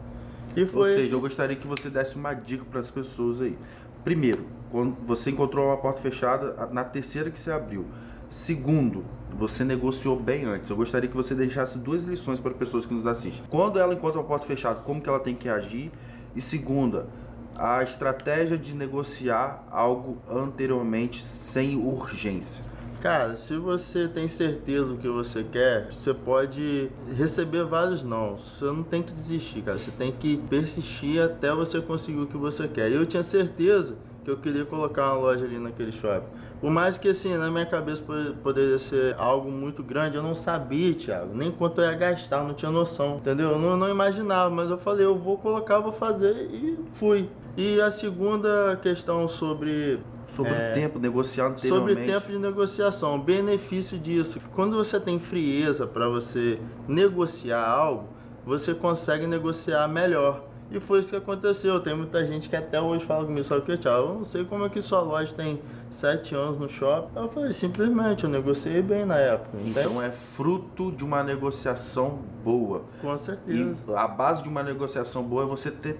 E 0.55 0.65
foi... 0.65 0.91
Ou 0.91 0.95
seja, 0.95 1.15
eu 1.15 1.19
gostaria 1.19 1.57
que 1.57 1.67
você 1.67 1.89
desse 1.89 2.15
uma 2.15 2.33
dica 2.33 2.63
para 2.71 2.79
as 2.79 2.89
pessoas 2.89 3.41
aí. 3.41 3.57
Primeiro, 4.01 4.45
quando 4.71 4.95
você 5.05 5.29
encontrou 5.29 5.67
uma 5.67 5.77
porta 5.77 6.01
fechada, 6.01 6.69
na 6.71 6.86
terceira 6.86 7.29
que 7.29 7.38
você 7.38 7.51
abriu. 7.51 7.86
Segundo, 8.29 9.05
você 9.38 9.63
negociou 9.63 10.19
bem 10.19 10.46
antes. 10.46 10.69
Eu 10.69 10.75
gostaria 10.75 11.10
que 11.10 11.15
você 11.15 11.34
deixasse 11.34 11.77
duas 11.77 12.03
lições 12.03 12.39
para 12.39 12.53
pessoas 12.53 12.86
que 12.86 12.93
nos 12.93 13.07
assistem. 13.07 13.43
Quando 13.50 13.79
ela 13.79 13.93
encontra 13.93 14.19
uma 14.19 14.27
porta 14.27 14.46
fechada, 14.46 14.81
como 14.81 15.01
que 15.01 15.07
ela 15.07 15.19
tem 15.19 15.36
que 15.36 15.48
agir? 15.48 15.91
E 16.36 16.41
segunda, 16.41 17.07
a 17.55 17.81
estratégia 17.84 18.57
de 18.57 18.75
negociar 18.75 19.65
algo 19.72 20.17
anteriormente 20.29 21.24
sem 21.24 21.75
urgência. 21.75 22.63
Cara, 23.01 23.36
se 23.36 23.55
você 23.55 24.07
tem 24.07 24.27
certeza 24.27 24.93
do 24.93 25.00
que 25.00 25.07
você 25.07 25.43
quer, 25.43 25.91
você 25.91 26.13
pode 26.13 26.89
receber 27.15 27.63
vários 27.63 28.03
não. 28.03 28.38
Você 28.38 28.65
não 28.65 28.84
tem 28.84 29.03
que 29.03 29.13
desistir, 29.13 29.62
cara. 29.62 29.77
Você 29.77 29.91
tem 29.91 30.12
que 30.12 30.38
persistir 30.50 31.22
até 31.22 31.53
você 31.53 31.79
conseguir 31.79 32.19
o 32.19 32.27
que 32.27 32.38
você 32.38 32.67
quer. 32.67 32.91
Eu 32.91 33.05
tinha 33.05 33.22
certeza 33.22 33.96
que 34.25 34.31
eu 34.31 34.38
queria 34.38 34.65
colocar 34.65 35.13
uma 35.13 35.22
loja 35.22 35.46
ali 35.46 35.60
naquele 35.60 35.91
shopping. 35.91 36.27
Por 36.59 36.71
mais 36.71 36.97
que 36.97 37.09
assim, 37.09 37.35
na 37.35 37.51
minha 37.51 37.65
cabeça 37.65 38.03
poderia 38.41 38.79
ser 38.79 39.15
algo 39.17 39.51
muito 39.51 39.83
grande, 39.83 40.17
eu 40.17 40.23
não 40.23 40.33
sabia, 40.33 40.93
Thiago, 40.93 41.35
nem 41.35 41.51
quanto 41.51 41.81
eu 41.81 41.85
ia 41.85 41.95
gastar, 41.95 42.43
não 42.43 42.53
tinha 42.53 42.71
noção, 42.71 43.17
entendeu? 43.17 43.51
Eu 43.51 43.59
não, 43.59 43.77
não 43.77 43.89
imaginava, 43.89 44.49
mas 44.49 44.69
eu 44.69 44.77
falei, 44.77 45.05
eu 45.05 45.15
vou 45.15 45.37
colocar, 45.37 45.79
vou 45.79 45.91
fazer 45.91 46.33
e 46.51 46.79
fui. 46.93 47.29
E 47.55 47.79
a 47.79 47.91
segunda 47.91 48.77
questão 48.81 49.27
sobre 49.27 49.99
Sobre 50.27 50.51
é, 50.51 50.73
tempo, 50.73 50.99
negociar 50.99 51.47
anteriormente. 51.47 51.89
Sobre 51.95 52.05
tempo 52.05 52.31
de 52.31 52.37
negociação. 52.37 53.15
O 53.15 53.19
benefício 53.19 53.97
disso, 53.97 54.39
quando 54.53 54.75
você 54.75 54.99
tem 54.99 55.19
frieza 55.19 55.87
para 55.87 56.09
você 56.09 56.59
negociar 56.87 57.65
algo, 57.65 58.09
você 58.45 58.73
consegue 58.73 59.25
negociar 59.25 59.87
melhor. 59.87 60.43
E 60.69 60.79
foi 60.79 60.99
isso 60.99 61.11
que 61.11 61.15
aconteceu. 61.15 61.79
Tem 61.79 61.95
muita 61.95 62.25
gente 62.25 62.49
que 62.49 62.55
até 62.55 62.79
hoje 62.79 63.05
fala 63.05 63.23
comigo, 63.23 63.43
sabe 63.43 63.61
o 63.61 63.63
que, 63.63 63.77
Thiago? 63.77 64.09
Eu 64.09 64.13
não 64.15 64.23
sei 64.23 64.43
como 64.43 64.65
é 64.65 64.69
que 64.69 64.81
sua 64.81 65.01
loja 65.01 65.33
tem 65.33 65.61
sete 65.89 66.36
anos 66.36 66.58
no 66.58 66.67
shopping. 66.67 67.17
Eu 67.17 67.29
falei, 67.29 67.51
simplesmente, 67.51 68.24
eu 68.24 68.29
negociei 68.29 68.82
bem 68.82 69.06
na 69.06 69.17
época. 69.17 69.58
Então 69.65 70.01
é 70.01 70.12
fruto 70.12 70.91
de 70.91 71.03
uma 71.03 71.24
negociação 71.24 72.20
boa. 72.44 72.84
Com 73.01 73.15
certeza. 73.17 73.84
E 73.88 73.94
a 73.96 74.08
base 74.08 74.44
de 74.44 74.50
uma 74.50 74.63
negociação 74.63 75.24
boa 75.24 75.44
é 75.44 75.46
você 75.46 75.72
ter 75.72 76.00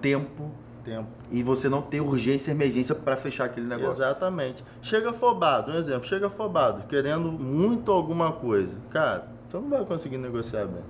tempo 0.00 0.50
tempo. 0.86 1.08
E 1.32 1.42
você 1.42 1.68
não 1.68 1.82
ter 1.82 2.00
urgência 2.00 2.52
e 2.52 2.54
emergência 2.54 2.94
para 2.94 3.16
fechar 3.16 3.46
aquele 3.46 3.66
negócio. 3.66 4.00
Exatamente. 4.00 4.64
Chega 4.80 5.10
afobado, 5.10 5.72
um 5.72 5.74
exemplo, 5.74 6.06
chega 6.06 6.28
afobado, 6.28 6.86
querendo 6.86 7.32
muito 7.32 7.90
alguma 7.90 8.30
coisa. 8.30 8.76
Cara, 8.90 9.26
você 9.48 9.56
não 9.56 9.68
vai 9.68 9.84
conseguir 9.84 10.18
negociar 10.18 10.66
bem. 10.66 10.84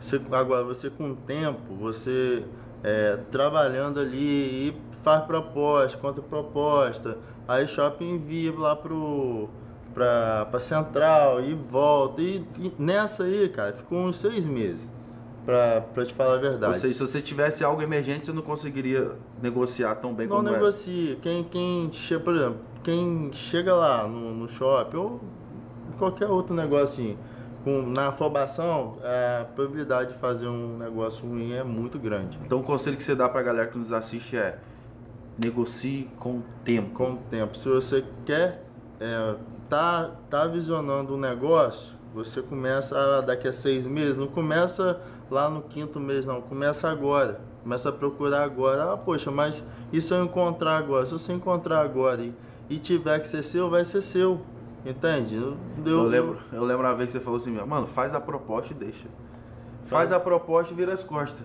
Você, 0.00 0.20
agora, 0.32 0.64
você 0.64 0.88
com 0.88 1.14
tempo, 1.14 1.74
você 1.78 2.44
é, 2.82 3.18
trabalhando 3.30 4.00
ali 4.00 4.68
e 4.68 4.76
faz 5.04 5.24
proposta, 5.24 5.98
contra 5.98 6.22
proposta, 6.22 7.18
aí 7.46 7.68
shopping 7.68 8.14
envia 8.14 8.52
lá 8.58 8.74
pro 8.74 9.48
pra, 9.92 10.46
pra 10.50 10.58
central 10.58 11.40
e 11.40 11.54
volta. 11.54 12.20
E, 12.20 12.44
e 12.58 12.72
nessa 12.78 13.24
aí, 13.24 13.48
cara, 13.48 13.74
ficou 13.74 13.98
uns 13.98 14.16
seis 14.16 14.46
meses 14.46 14.90
pra, 15.44 15.82
pra 15.82 16.04
te 16.04 16.12
falar 16.12 16.34
a 16.34 16.38
verdade. 16.38 16.74
Ou 16.74 16.80
seja, 16.80 16.94
se 16.94 17.00
você 17.00 17.22
tivesse 17.22 17.62
algo 17.62 17.80
emergente, 17.82 18.26
você 18.26 18.32
não 18.32 18.42
conseguiria 18.42 19.12
negociar 19.40 19.94
tão 19.96 20.12
bem 20.12 20.26
não 20.26 20.36
como 20.38 20.48
é. 20.48 20.52
negocia. 20.52 21.12
É. 21.12 21.16
Quem, 21.16 21.44
quem, 21.44 21.90
por 22.24 22.34
exemplo, 22.34 22.58
quem 22.82 23.30
chega 23.32 23.74
lá 23.74 24.08
no, 24.08 24.34
no 24.34 24.48
shopping 24.48 24.96
ou 24.96 25.20
qualquer 25.98 26.26
outro 26.26 26.54
negócio 26.54 26.84
assim, 26.84 27.18
com, 27.62 27.82
na 27.82 28.08
afobação, 28.08 28.98
a 29.02 29.44
probabilidade 29.44 30.12
de 30.12 30.18
fazer 30.18 30.48
um 30.48 30.76
negócio 30.76 31.26
ruim 31.26 31.52
é 31.52 31.62
muito 31.62 31.98
grande. 31.98 32.38
Então 32.44 32.60
o 32.60 32.62
conselho 32.62 32.96
que 32.96 33.04
você 33.04 33.14
dá 33.14 33.28
pra 33.28 33.42
galera 33.42 33.68
que 33.68 33.78
nos 33.78 33.92
assiste 33.92 34.36
é 34.36 34.58
negocie 35.38 36.08
com 36.18 36.42
tempo. 36.64 36.90
Com 36.94 37.16
tempo. 37.16 37.56
Se 37.56 37.68
você 37.68 38.04
quer 38.24 38.64
é, 39.00 39.34
tá, 39.68 40.10
tá 40.30 40.46
visionando 40.46 41.14
um 41.14 41.18
negócio, 41.18 41.94
você 42.14 42.40
começa 42.40 42.96
a, 42.96 43.20
daqui 43.20 43.48
a 43.48 43.52
seis 43.52 43.86
meses, 43.86 44.16
não 44.16 44.28
começa 44.28 45.00
lá 45.30 45.50
no 45.50 45.62
quinto 45.62 45.98
mês, 45.98 46.24
não. 46.24 46.40
Começa 46.40 46.88
agora. 46.88 47.40
Começa 47.62 47.88
a 47.88 47.92
procurar 47.92 48.44
agora. 48.44 48.92
Ah, 48.92 48.96
poxa, 48.96 49.30
mas 49.30 49.62
e 49.92 50.00
se 50.00 50.12
eu 50.12 50.22
encontrar 50.22 50.76
agora? 50.76 51.06
Se 51.06 51.12
você 51.12 51.32
encontrar 51.32 51.80
agora 51.80 52.22
e, 52.22 52.32
e 52.68 52.78
tiver 52.78 53.18
que 53.18 53.26
ser 53.26 53.42
seu, 53.42 53.68
vai 53.68 53.84
ser 53.84 54.02
seu. 54.02 54.40
Entende? 54.84 55.34
Eu, 55.34 55.56
eu, 55.84 55.92
eu 55.92 56.02
lembro, 56.04 56.38
eu 56.52 56.62
lembro 56.62 56.86
uma 56.86 56.94
vez 56.94 57.10
que 57.10 57.18
você 57.18 57.24
falou 57.24 57.40
assim, 57.40 57.50
mano, 57.50 57.86
faz 57.86 58.14
a 58.14 58.20
proposta 58.20 58.72
e 58.72 58.76
deixa. 58.76 59.08
Faz 59.86 60.12
a 60.12 60.20
proposta 60.20 60.72
e 60.72 60.76
vira 60.76 60.92
as 60.92 61.02
costas. 61.02 61.44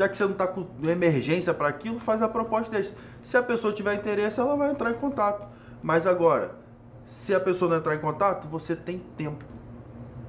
Já 0.00 0.08
que 0.08 0.16
você 0.16 0.24
não 0.24 0.32
está 0.32 0.46
com 0.46 0.66
emergência 0.88 1.52
para 1.52 1.68
aquilo, 1.68 2.00
faz 2.00 2.22
a 2.22 2.28
proposta 2.28 2.68
e 2.74 2.80
deixa. 2.80 2.94
Se 3.22 3.36
a 3.36 3.42
pessoa 3.42 3.70
tiver 3.70 3.92
interesse, 3.92 4.40
ela 4.40 4.56
vai 4.56 4.70
entrar 4.70 4.90
em 4.90 4.94
contato. 4.94 5.46
Mas 5.82 6.06
agora, 6.06 6.52
se 7.04 7.34
a 7.34 7.38
pessoa 7.38 7.70
não 7.70 7.76
entrar 7.76 7.94
em 7.94 7.98
contato, 7.98 8.48
você 8.48 8.74
tem 8.74 8.98
tempo 9.18 9.44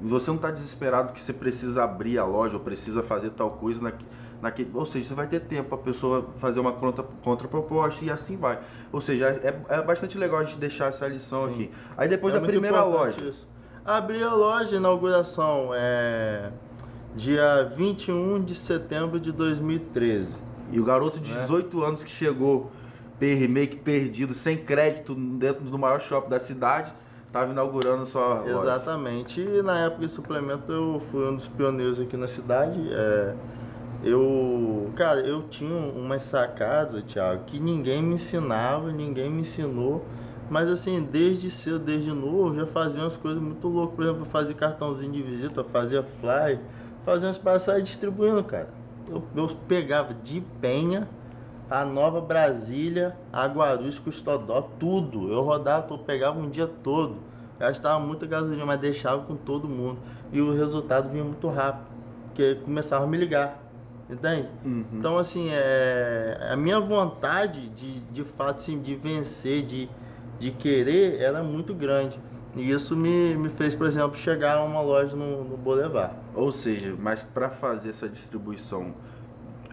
você 0.01 0.29
não 0.29 0.35
está 0.35 0.49
desesperado 0.49 1.13
que 1.13 1.21
você 1.21 1.31
precisa 1.31 1.83
abrir 1.83 2.17
a 2.17 2.25
loja 2.25 2.57
ou 2.57 2.63
precisa 2.63 3.03
fazer 3.03 3.29
tal 3.29 3.51
coisa 3.51 3.79
naquele, 3.79 4.09
naquele 4.41 4.71
ou 4.73 4.85
seja, 4.85 5.07
você 5.09 5.13
vai 5.13 5.27
ter 5.27 5.41
tempo 5.41 5.69
para 5.69 5.77
a 5.77 5.81
pessoa 5.81 6.27
fazer 6.37 6.59
uma 6.59 6.73
contra, 6.73 7.03
contraproposta 7.23 8.03
e 8.03 8.09
assim 8.09 8.35
vai. 8.35 8.59
Ou 8.91 8.99
seja, 8.99 9.29
é, 9.29 9.55
é 9.69 9.81
bastante 9.83 10.17
legal 10.17 10.39
a 10.39 10.43
gente 10.43 10.57
deixar 10.57 10.87
essa 10.87 11.07
lição 11.07 11.45
Sim. 11.45 11.53
aqui. 11.53 11.71
Aí 11.95 12.09
depois 12.09 12.33
é 12.33 12.39
da 12.39 12.45
primeira 12.45 12.83
loja. 12.83 13.23
Isso. 13.23 13.47
Abri 13.85 14.23
a 14.23 14.33
loja, 14.33 14.75
inauguração 14.75 15.69
é 15.73 16.51
dia 17.15 17.71
21 17.75 18.43
de 18.43 18.55
setembro 18.55 19.19
de 19.19 19.31
2013. 19.31 20.37
E 20.71 20.79
o 20.79 20.83
garoto 20.83 21.19
de 21.19 21.33
18 21.33 21.83
é. 21.83 21.87
anos 21.87 22.03
que 22.03 22.11
chegou 22.11 22.71
meio 23.19 23.67
que 23.67 23.75
perdido, 23.75 24.33
sem 24.33 24.57
crédito, 24.57 25.13
dentro 25.13 25.63
do 25.63 25.77
maior 25.77 26.01
shopping 26.01 26.29
da 26.29 26.39
cidade, 26.39 26.91
estava 27.27 27.51
inaugurando 27.51 28.05
sua 28.07 28.39
loja. 28.39 28.49
Exatamente. 28.49 29.39
E 29.39 29.61
na 29.61 29.77
época 29.79 30.05
de 30.05 30.11
suplemento 30.11 30.71
eu 30.71 31.01
fui 31.11 31.27
um 31.27 31.35
dos 31.35 31.47
pioneiros 31.47 31.99
aqui 31.99 32.17
na 32.17 32.27
cidade. 32.27 32.79
É, 32.91 33.35
eu, 34.03 34.91
cara, 34.95 35.19
eu 35.19 35.43
tinha 35.43 35.71
umas 35.71 36.23
sacadas, 36.23 37.03
Thiago, 37.03 37.43
que 37.45 37.59
ninguém 37.59 38.01
me 38.01 38.15
ensinava, 38.15 38.91
ninguém 38.91 39.29
me 39.29 39.41
ensinou. 39.41 40.03
Mas 40.49 40.67
assim, 40.67 41.01
desde 41.03 41.49
cedo, 41.49 41.79
desde 41.79 42.11
novo, 42.11 42.55
já 42.55 42.65
fazia 42.65 43.01
umas 43.01 43.15
coisas 43.15 43.41
muito 43.41 43.67
loucas. 43.67 43.95
Por 43.95 44.03
exemplo, 44.03 44.25
fazia 44.25 44.55
cartãozinho 44.55 45.11
de 45.13 45.21
visita, 45.21 45.63
fazia 45.63 46.03
fly, 46.03 46.59
fazia 47.05 47.27
umas 47.27 47.37
passagens 47.37 47.87
distribuindo, 47.87 48.43
cara. 48.43 48.69
Eu, 49.09 49.23
eu 49.35 49.47
pegava 49.67 50.13
de 50.13 50.41
penha 50.61 51.07
a 51.71 51.85
Nova 51.85 52.19
Brasília, 52.19 53.15
a 53.31 53.45
Guarulhos, 53.47 53.97
Custodó, 53.97 54.61
tudo. 54.77 55.31
Eu 55.31 55.41
rodava, 55.41 55.87
eu 55.93 55.97
pegava 55.97 56.37
um 56.37 56.49
dia 56.49 56.67
todo. 56.67 57.15
Gastava 57.57 57.97
muita 57.97 58.25
gasolina, 58.25 58.65
mas 58.65 58.77
deixava 58.77 59.23
com 59.23 59.37
todo 59.37 59.69
mundo. 59.69 59.99
E 60.33 60.41
o 60.41 60.53
resultado 60.53 61.09
vinha 61.09 61.23
muito 61.23 61.47
rápido. 61.47 61.85
Porque 62.25 62.55
começava 62.55 63.05
a 63.05 63.07
me 63.07 63.15
ligar. 63.15 63.57
Entende? 64.09 64.49
Uhum. 64.65 64.85
Então, 64.91 65.17
assim, 65.17 65.47
é, 65.49 66.49
a 66.51 66.57
minha 66.57 66.81
vontade 66.81 67.69
de, 67.69 68.01
de 68.01 68.23
fato, 68.25 68.57
assim, 68.57 68.81
de 68.81 68.93
vencer, 68.93 69.63
de, 69.63 69.89
de 70.37 70.51
querer, 70.51 71.21
era 71.21 71.41
muito 71.41 71.73
grande. 71.73 72.19
E 72.55 72.69
isso 72.69 72.95
me, 72.95 73.35
me 73.35 73.49
fez, 73.49 73.73
por 73.73 73.87
exemplo, 73.87 74.17
chegar 74.17 74.57
a 74.57 74.63
uma 74.63 74.81
loja 74.81 75.15
no, 75.15 75.43
no 75.43 75.57
Boulevard. 75.57 76.15
Ou 76.35 76.51
seja, 76.51 76.95
mas 76.99 77.23
para 77.23 77.49
fazer 77.49 77.89
essa 77.89 78.09
distribuição 78.09 78.93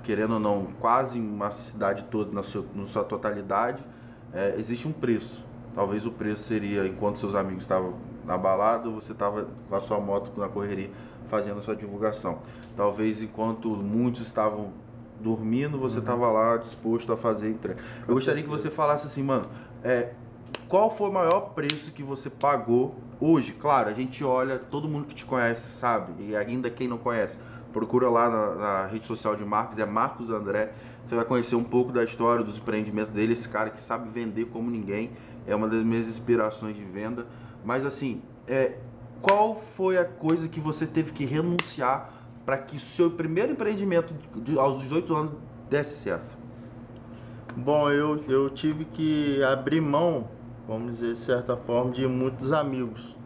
querendo 0.08 0.34
ou 0.34 0.40
não, 0.40 0.68
quase 0.80 1.20
uma 1.20 1.50
cidade 1.50 2.04
toda 2.04 2.32
na 2.32 2.42
sua, 2.42 2.64
na 2.74 2.86
sua 2.86 3.04
totalidade, 3.04 3.84
é, 4.32 4.54
existe 4.56 4.88
um 4.88 4.92
preço. 4.92 5.44
Talvez 5.74 6.06
o 6.06 6.10
preço 6.10 6.44
seria, 6.44 6.86
enquanto 6.86 7.18
seus 7.20 7.34
amigos 7.34 7.64
estavam 7.64 7.92
na 8.24 8.38
balada, 8.38 8.88
você 8.88 9.12
estava 9.12 9.46
com 9.68 9.76
a 9.76 9.80
sua 9.82 10.00
moto 10.00 10.32
na 10.40 10.48
correria 10.48 10.88
fazendo 11.28 11.58
a 11.58 11.62
sua 11.62 11.76
divulgação. 11.76 12.38
Talvez 12.74 13.22
enquanto 13.22 13.68
muitos 13.68 14.22
estavam 14.22 14.72
dormindo, 15.20 15.78
você 15.78 15.98
estava 15.98 16.26
uhum. 16.26 16.32
lá 16.32 16.56
disposto 16.56 17.12
a 17.12 17.16
fazer 17.16 17.50
entrega. 17.50 17.78
Eu 18.06 18.14
gostaria 18.14 18.42
que 18.42 18.48
você 18.48 18.70
falasse 18.70 19.06
assim, 19.06 19.22
mano, 19.22 19.44
é, 19.84 20.14
qual 20.68 20.90
foi 20.90 21.08
o 21.08 21.12
maior 21.12 21.52
preço 21.54 21.90
que 21.92 22.02
você 22.02 22.28
pagou 22.28 22.96
hoje? 23.20 23.52
Claro, 23.52 23.88
a 23.88 23.92
gente 23.94 24.22
olha, 24.22 24.58
todo 24.58 24.88
mundo 24.88 25.06
que 25.06 25.14
te 25.14 25.24
conhece 25.24 25.66
sabe, 25.78 26.12
e 26.18 26.36
ainda 26.36 26.68
quem 26.68 26.86
não 26.86 26.98
conhece 26.98 27.38
procura 27.72 28.08
lá 28.08 28.28
na, 28.28 28.54
na, 28.54 28.86
rede 28.86 29.06
social 29.06 29.36
de 29.36 29.44
Marcos, 29.44 29.78
é 29.78 29.86
Marcos 29.86 30.30
André. 30.30 30.72
Você 31.04 31.14
vai 31.14 31.24
conhecer 31.24 31.54
um 31.54 31.64
pouco 31.64 31.92
da 31.92 32.02
história 32.04 32.44
dos 32.44 32.58
empreendimentos 32.58 33.12
dele, 33.12 33.32
esse 33.32 33.48
cara 33.48 33.70
que 33.70 33.80
sabe 33.80 34.08
vender 34.10 34.46
como 34.46 34.70
ninguém, 34.70 35.10
é 35.46 35.54
uma 35.54 35.68
das 35.68 35.82
minhas 35.84 36.06
inspirações 36.06 36.76
de 36.76 36.84
venda. 36.84 37.26
Mas 37.64 37.86
assim, 37.86 38.22
é, 38.46 38.78
qual 39.22 39.54
foi 39.54 39.98
a 39.98 40.04
coisa 40.04 40.48
que 40.48 40.60
você 40.60 40.86
teve 40.86 41.12
que 41.12 41.24
renunciar 41.24 42.12
para 42.44 42.58
que 42.58 42.76
o 42.76 42.80
seu 42.80 43.10
primeiro 43.10 43.52
empreendimento 43.52 44.14
de, 44.34 44.58
aos 44.58 44.80
18 44.80 45.14
anos 45.14 45.32
desse 45.68 46.02
certo? 46.02 46.36
Bom, 47.56 47.90
eu, 47.90 48.22
eu 48.28 48.50
tive 48.50 48.84
que 48.84 49.42
abrir 49.42 49.80
mão, 49.80 50.28
vamos 50.68 50.96
dizer 50.96 51.12
de 51.12 51.18
certa 51.18 51.56
forma, 51.56 51.90
de 51.90 52.06
muitos 52.06 52.52
amigos. 52.52 53.16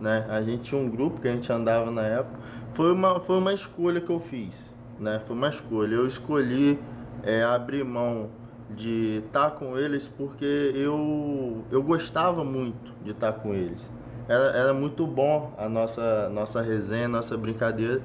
Né? 0.00 0.26
A 0.28 0.42
gente 0.42 0.62
tinha 0.64 0.80
um 0.80 0.90
grupo 0.90 1.20
que 1.20 1.28
a 1.28 1.32
gente 1.32 1.50
andava 1.52 1.90
na 1.90 2.02
época 2.02 2.40
foi 2.74 2.92
uma, 2.92 3.20
foi 3.20 3.38
uma 3.38 3.52
escolha 3.52 4.00
que 4.00 4.10
eu 4.10 4.20
fiz. 4.20 4.74
né? 4.98 5.20
Foi 5.26 5.36
uma 5.36 5.48
escolha. 5.48 5.94
Eu 5.94 6.06
escolhi 6.06 6.78
é, 7.22 7.42
abrir 7.42 7.84
mão 7.84 8.30
de 8.70 9.22
estar 9.26 9.50
com 9.52 9.76
eles 9.76 10.08
porque 10.08 10.72
eu, 10.74 11.64
eu 11.70 11.82
gostava 11.82 12.44
muito 12.44 12.92
de 13.02 13.10
estar 13.10 13.32
com 13.32 13.52
eles. 13.52 13.90
Era, 14.28 14.56
era 14.56 14.74
muito 14.74 15.06
bom 15.06 15.52
a 15.58 15.68
nossa, 15.68 16.28
nossa 16.28 16.62
resenha, 16.62 17.08
nossa 17.08 17.36
brincadeira. 17.36 18.00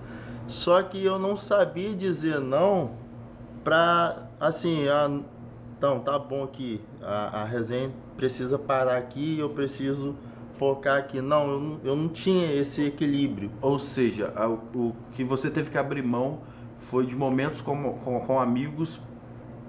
Só 0.47 0.81
que 0.81 1.03
eu 1.03 1.19
não 1.19 1.37
sabia 1.37 1.93
dizer 1.95 2.39
não 2.39 2.91
pra, 3.63 4.27
assim, 4.39 4.87
a, 4.87 5.19
então 5.77 6.00
tá 6.00 6.17
bom 6.17 6.44
aqui, 6.44 6.82
a, 7.01 7.41
a 7.41 7.46
resenha 7.46 7.91
precisa 8.15 8.58
parar 8.58 8.98
aqui, 8.98 9.39
eu 9.39 9.50
preciso 9.50 10.15
focar 10.53 10.98
aqui. 10.98 11.22
Não, 11.22 11.51
eu 11.51 11.60
não, 11.60 11.79
eu 11.84 11.96
não 11.96 12.10
tinha 12.10 12.51
esse 12.53 12.84
equilíbrio. 12.84 13.51
Ou 13.62 13.77
seja, 13.77 14.34
o, 14.48 14.77
o 14.77 14.96
que 15.13 15.24
você 15.24 15.50
teve 15.50 15.70
que 15.70 15.77
abrir 15.77 16.01
mão 16.01 16.39
foi 16.79 17.05
de 17.05 17.15
momentos 17.15 17.62
com, 17.62 17.94
com, 17.94 18.20
com 18.22 18.39
amigos 18.39 19.00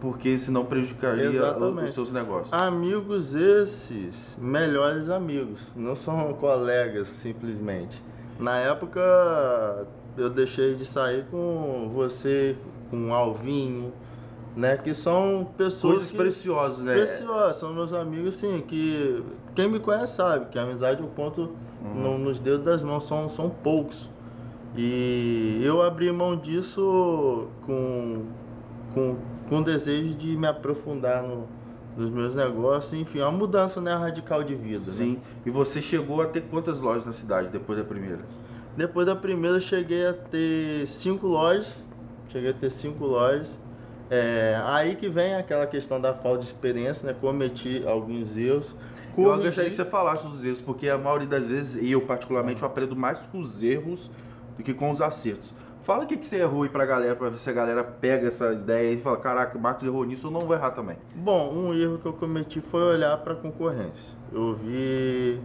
porque 0.01 0.37
senão 0.37 0.65
prejudicaria 0.65 1.25
Exatamente. 1.25 1.89
os 1.89 1.95
seus 1.95 2.13
negócios. 2.13 2.53
Amigos 2.53 3.35
esses, 3.35 4.37
melhores 4.41 5.09
amigos, 5.09 5.61
não 5.75 5.97
são 5.97 6.35
colegas 6.35 7.09
simplesmente. 7.09 8.03
Na 8.39 8.59
época 8.59 9.01
eu 10.17 10.29
deixei 10.29 10.75
de 10.75 10.85
sair 10.85 11.25
com 11.31 11.91
você, 11.95 12.57
com 12.91 13.13
Alvinho, 13.13 13.93
né, 14.57 14.77
que 14.77 14.95
são 14.95 15.47
pessoas 15.57 15.95
coisas 15.95 16.11
que, 16.11 16.17
preciosas, 16.17 16.79
né? 16.79 16.95
Preciosas, 16.95 17.57
são 17.57 17.75
meus 17.75 17.93
amigos 17.93 18.37
sim, 18.37 18.65
que 18.67 19.23
quem 19.55 19.69
me 19.69 19.79
conhece 19.79 20.17
sabe 20.17 20.47
que 20.47 20.59
a 20.59 20.63
amizade 20.63 21.03
eu 21.03 21.09
conto 21.09 21.53
uhum. 21.83 21.95
no, 21.95 22.19
nos 22.19 22.41
dedos 22.41 22.65
das 22.65 22.83
mãos, 22.83 23.05
são, 23.05 23.29
são 23.29 23.51
poucos. 23.51 24.09
E 24.75 25.61
eu 25.63 25.83
abri 25.83 26.11
mão 26.11 26.37
disso 26.37 27.49
com, 27.65 28.25
com 28.93 29.17
com 29.49 29.63
desejo 29.63 30.15
de 30.15 30.37
me 30.37 30.47
aprofundar 30.47 31.23
no, 31.23 31.47
nos 31.97 32.11
meus 32.11 32.35
negócios, 32.35 32.99
enfim, 33.01 33.21
uma 33.21 33.33
mudança 33.33 33.81
né, 33.81 33.93
radical 33.95 34.43
de 34.43 34.55
vida. 34.55 34.93
Sim. 34.93 35.13
Né? 35.13 35.19
E 35.47 35.51
você 35.51 35.81
chegou 35.81 36.21
a 36.21 36.27
ter 36.27 36.43
quantas 36.43 36.81
lojas 36.81 37.07
na 37.07 37.13
cidade 37.13 37.49
depois 37.49 37.79
da 37.79 37.85
primeira? 37.85 38.21
Depois 38.77 39.07
da 39.07 39.17
primeira 39.17 39.57
eu 39.57 39.61
cheguei 39.61 40.07
a 40.07 40.13
ter 40.13 40.87
cinco 40.87 41.27
lojas. 41.27 41.83
Cheguei 42.29 42.51
a 42.51 42.55
ter 42.55 42.71
cinco 42.71 43.07
lojas. 43.07 43.59
É, 44.11 44.61
aí 44.65 44.95
que 44.95 45.09
vem 45.09 45.35
aquela 45.35 45.67
questão 45.67 46.01
da 46.01 46.15
falta 46.15 46.41
de 46.41 46.47
experiência, 46.47 47.07
né? 47.07 47.17
Cometi 47.21 47.83
alguns 47.87 48.37
erros. 48.37 48.75
Corrigi... 49.15 49.31
Eu 49.31 49.43
gostaria 49.43 49.71
que 49.71 49.77
você 49.77 49.85
falasse 49.85 50.27
dos 50.27 50.45
erros, 50.45 50.61
porque 50.61 50.89
a 50.89 50.99
maioria 50.99 51.27
das 51.27 51.49
vezes, 51.49 51.83
eu 51.83 52.01
particularmente, 52.03 52.63
eu 52.63 52.69
aprendo 52.69 52.95
mais 52.95 53.21
com 53.27 53.39
os 53.39 53.63
erros 53.63 54.11
do 54.57 54.63
que 54.63 54.73
com 54.73 54.91
os 54.91 55.01
acertos. 55.01 55.53
Fala 55.83 56.03
o 56.03 56.07
que, 56.07 56.17
que 56.17 56.27
você 56.27 56.39
errou 56.39 56.65
aí 56.65 56.69
pra 56.69 56.85
galera, 56.85 57.15
pra 57.15 57.29
ver 57.29 57.39
se 57.39 57.49
a 57.49 57.53
galera 57.53 57.85
pega 57.85 58.27
essa 58.27 58.53
ideia 58.53 58.93
e 58.93 59.01
fala, 59.01 59.19
caraca, 59.19 59.57
o 59.57 59.61
Marcos 59.61 59.85
errou 59.87 60.05
nisso, 60.05 60.27
eu 60.27 60.31
não 60.33 60.41
vou 60.41 60.57
errar 60.57 60.73
também. 60.73 60.97
Bom, 61.15 61.53
um 61.55 61.73
erro 61.73 61.99
que 61.99 62.07
eu 62.07 62.13
cometi 62.13 62.61
foi 62.61 62.83
olhar 62.83 63.17
pra 63.19 63.37
concorrência. 63.37 64.17
Eu 64.33 64.55
vi 64.55 65.41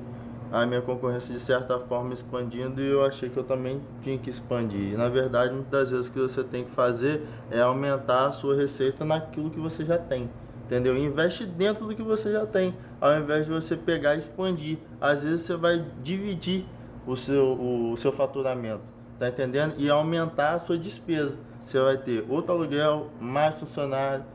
a 0.51 0.65
minha 0.65 0.81
concorrência 0.81 1.33
de 1.33 1.39
certa 1.39 1.79
forma 1.79 2.13
expandindo 2.13 2.81
e 2.81 2.87
eu 2.87 3.05
achei 3.05 3.29
que 3.29 3.37
eu 3.37 3.43
também 3.43 3.81
tinha 4.01 4.17
que 4.17 4.29
expandir. 4.29 4.97
na 4.97 5.07
verdade, 5.07 5.53
muitas 5.53 5.91
vezes 5.91 6.07
o 6.07 6.11
que 6.11 6.19
você 6.19 6.43
tem 6.43 6.65
que 6.65 6.71
fazer 6.71 7.25
é 7.49 7.61
aumentar 7.61 8.27
a 8.27 8.31
sua 8.33 8.55
receita 8.55 9.05
naquilo 9.05 9.49
que 9.49 9.59
você 9.59 9.85
já 9.85 9.97
tem. 9.97 10.29
Entendeu? 10.65 10.97
Investe 10.97 11.45
dentro 11.45 11.85
do 11.85 11.95
que 11.95 12.01
você 12.01 12.31
já 12.31 12.45
tem, 12.45 12.73
ao 12.99 13.17
invés 13.17 13.45
de 13.45 13.51
você 13.51 13.75
pegar 13.75 14.15
e 14.15 14.19
expandir. 14.19 14.77
Às 14.99 15.23
vezes 15.23 15.41
você 15.41 15.55
vai 15.55 15.85
dividir 16.01 16.65
o 17.05 17.15
seu, 17.15 17.91
o 17.91 17.97
seu 17.97 18.11
faturamento 18.11 18.91
tá 19.21 19.29
entendendo? 19.29 19.75
E 19.77 19.87
aumentar 19.87 20.55
a 20.55 20.59
sua 20.59 20.75
despesa. 20.75 21.37
Você 21.63 21.79
vai 21.79 21.95
ter 21.95 22.25
outro 22.27 22.55
aluguel, 22.55 23.11
mais 23.19 23.59
funcionário, 23.59 24.25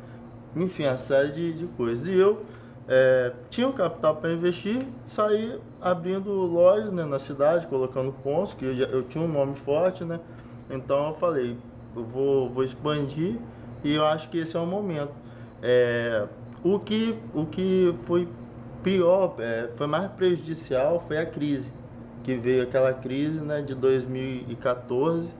enfim, 0.54 0.84
a 0.84 0.96
série 0.96 1.32
de, 1.32 1.52
de 1.54 1.66
coisas. 1.66 2.06
E 2.06 2.14
eu 2.14 2.44
é, 2.88 3.32
tinha 3.50 3.66
o 3.66 3.70
um 3.70 3.72
capital 3.72 4.16
para 4.16 4.32
investir, 4.32 4.86
saí 5.04 5.58
abrindo 5.80 6.30
lojas 6.30 6.92
né, 6.92 7.04
na 7.04 7.18
cidade, 7.18 7.66
colocando 7.66 8.12
pontos, 8.12 8.54
que 8.54 8.64
eu, 8.64 8.74
eu 8.74 9.02
tinha 9.02 9.22
um 9.22 9.28
nome 9.28 9.56
forte, 9.56 10.04
né? 10.04 10.20
Então 10.70 11.08
eu 11.08 11.14
falei, 11.14 11.56
eu 11.94 12.04
vou, 12.04 12.48
vou 12.48 12.62
expandir 12.62 13.38
e 13.82 13.94
eu 13.94 14.04
acho 14.04 14.28
que 14.28 14.38
esse 14.38 14.56
é 14.56 14.60
o 14.60 14.66
momento. 14.66 15.12
É, 15.62 16.26
o, 16.62 16.78
que, 16.78 17.18
o 17.34 17.46
que 17.46 17.94
foi 18.02 18.28
pior, 18.82 19.34
é, 19.38 19.68
foi 19.76 19.86
mais 19.86 20.10
prejudicial 20.12 21.00
foi 21.00 21.18
a 21.18 21.26
crise 21.26 21.72
que 22.26 22.34
veio 22.34 22.64
aquela 22.64 22.92
crise 22.92 23.40
né, 23.40 23.62
de 23.62 23.72
2014. 23.74 25.32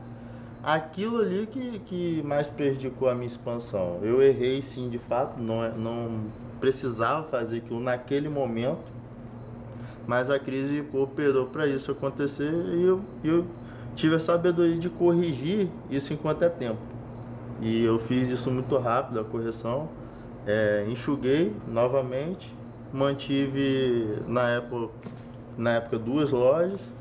Aquilo 0.62 1.18
ali 1.18 1.46
que, 1.46 1.80
que 1.80 2.22
mais 2.22 2.48
prejudicou 2.48 3.09
a 3.09 3.14
minha 3.14 3.26
expansão. 3.26 3.98
Eu 4.02 4.22
errei 4.22 4.62
sim, 4.62 4.88
de 4.88 4.98
fato, 4.98 5.40
não, 5.40 5.64
é, 5.64 5.72
não 5.76 6.26
precisava 6.61 7.25
fazer 7.25 7.59
aquilo 7.59 7.81
naquele 7.81 8.29
momento, 8.29 8.92
mas 10.07 10.31
a 10.31 10.38
crise 10.38 10.83
cooperou 10.90 11.47
para 11.47 11.66
isso 11.66 11.90
acontecer 11.90 12.53
e 12.53 12.83
eu, 12.83 13.01
eu 13.25 13.47
tive 13.95 14.14
a 14.14 14.21
sabedoria 14.21 14.79
de 14.79 14.88
corrigir 14.88 15.69
isso 15.90 16.12
enquanto 16.12 16.42
é 16.42 16.49
tempo. 16.49 16.81
E 17.61 17.83
eu 17.85 17.99
fiz 17.99 18.29
isso 18.29 18.51
muito 18.51 18.77
rápido, 18.79 19.19
a 19.19 19.25
correção. 19.25 19.88
É, 20.47 20.85
enxuguei 20.88 21.55
novamente, 21.66 22.55
mantive 22.92 24.19
na 24.29 24.49
época 24.51 24.90
na 25.57 25.71
época 25.73 25.99
duas 25.99 26.31
lojas. 26.33 26.95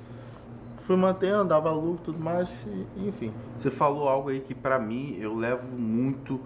Fui 0.82 0.96
mantendo, 0.96 1.46
dava 1.46 1.72
lucro 1.72 2.02
tudo 2.06 2.20
mais, 2.20 2.68
enfim. 2.96 3.34
Você 3.58 3.72
falou 3.72 4.08
algo 4.08 4.30
aí 4.30 4.40
que 4.40 4.54
para 4.54 4.80
mim 4.80 5.18
eu 5.20 5.36
levo 5.36 5.68
muito 5.68 6.40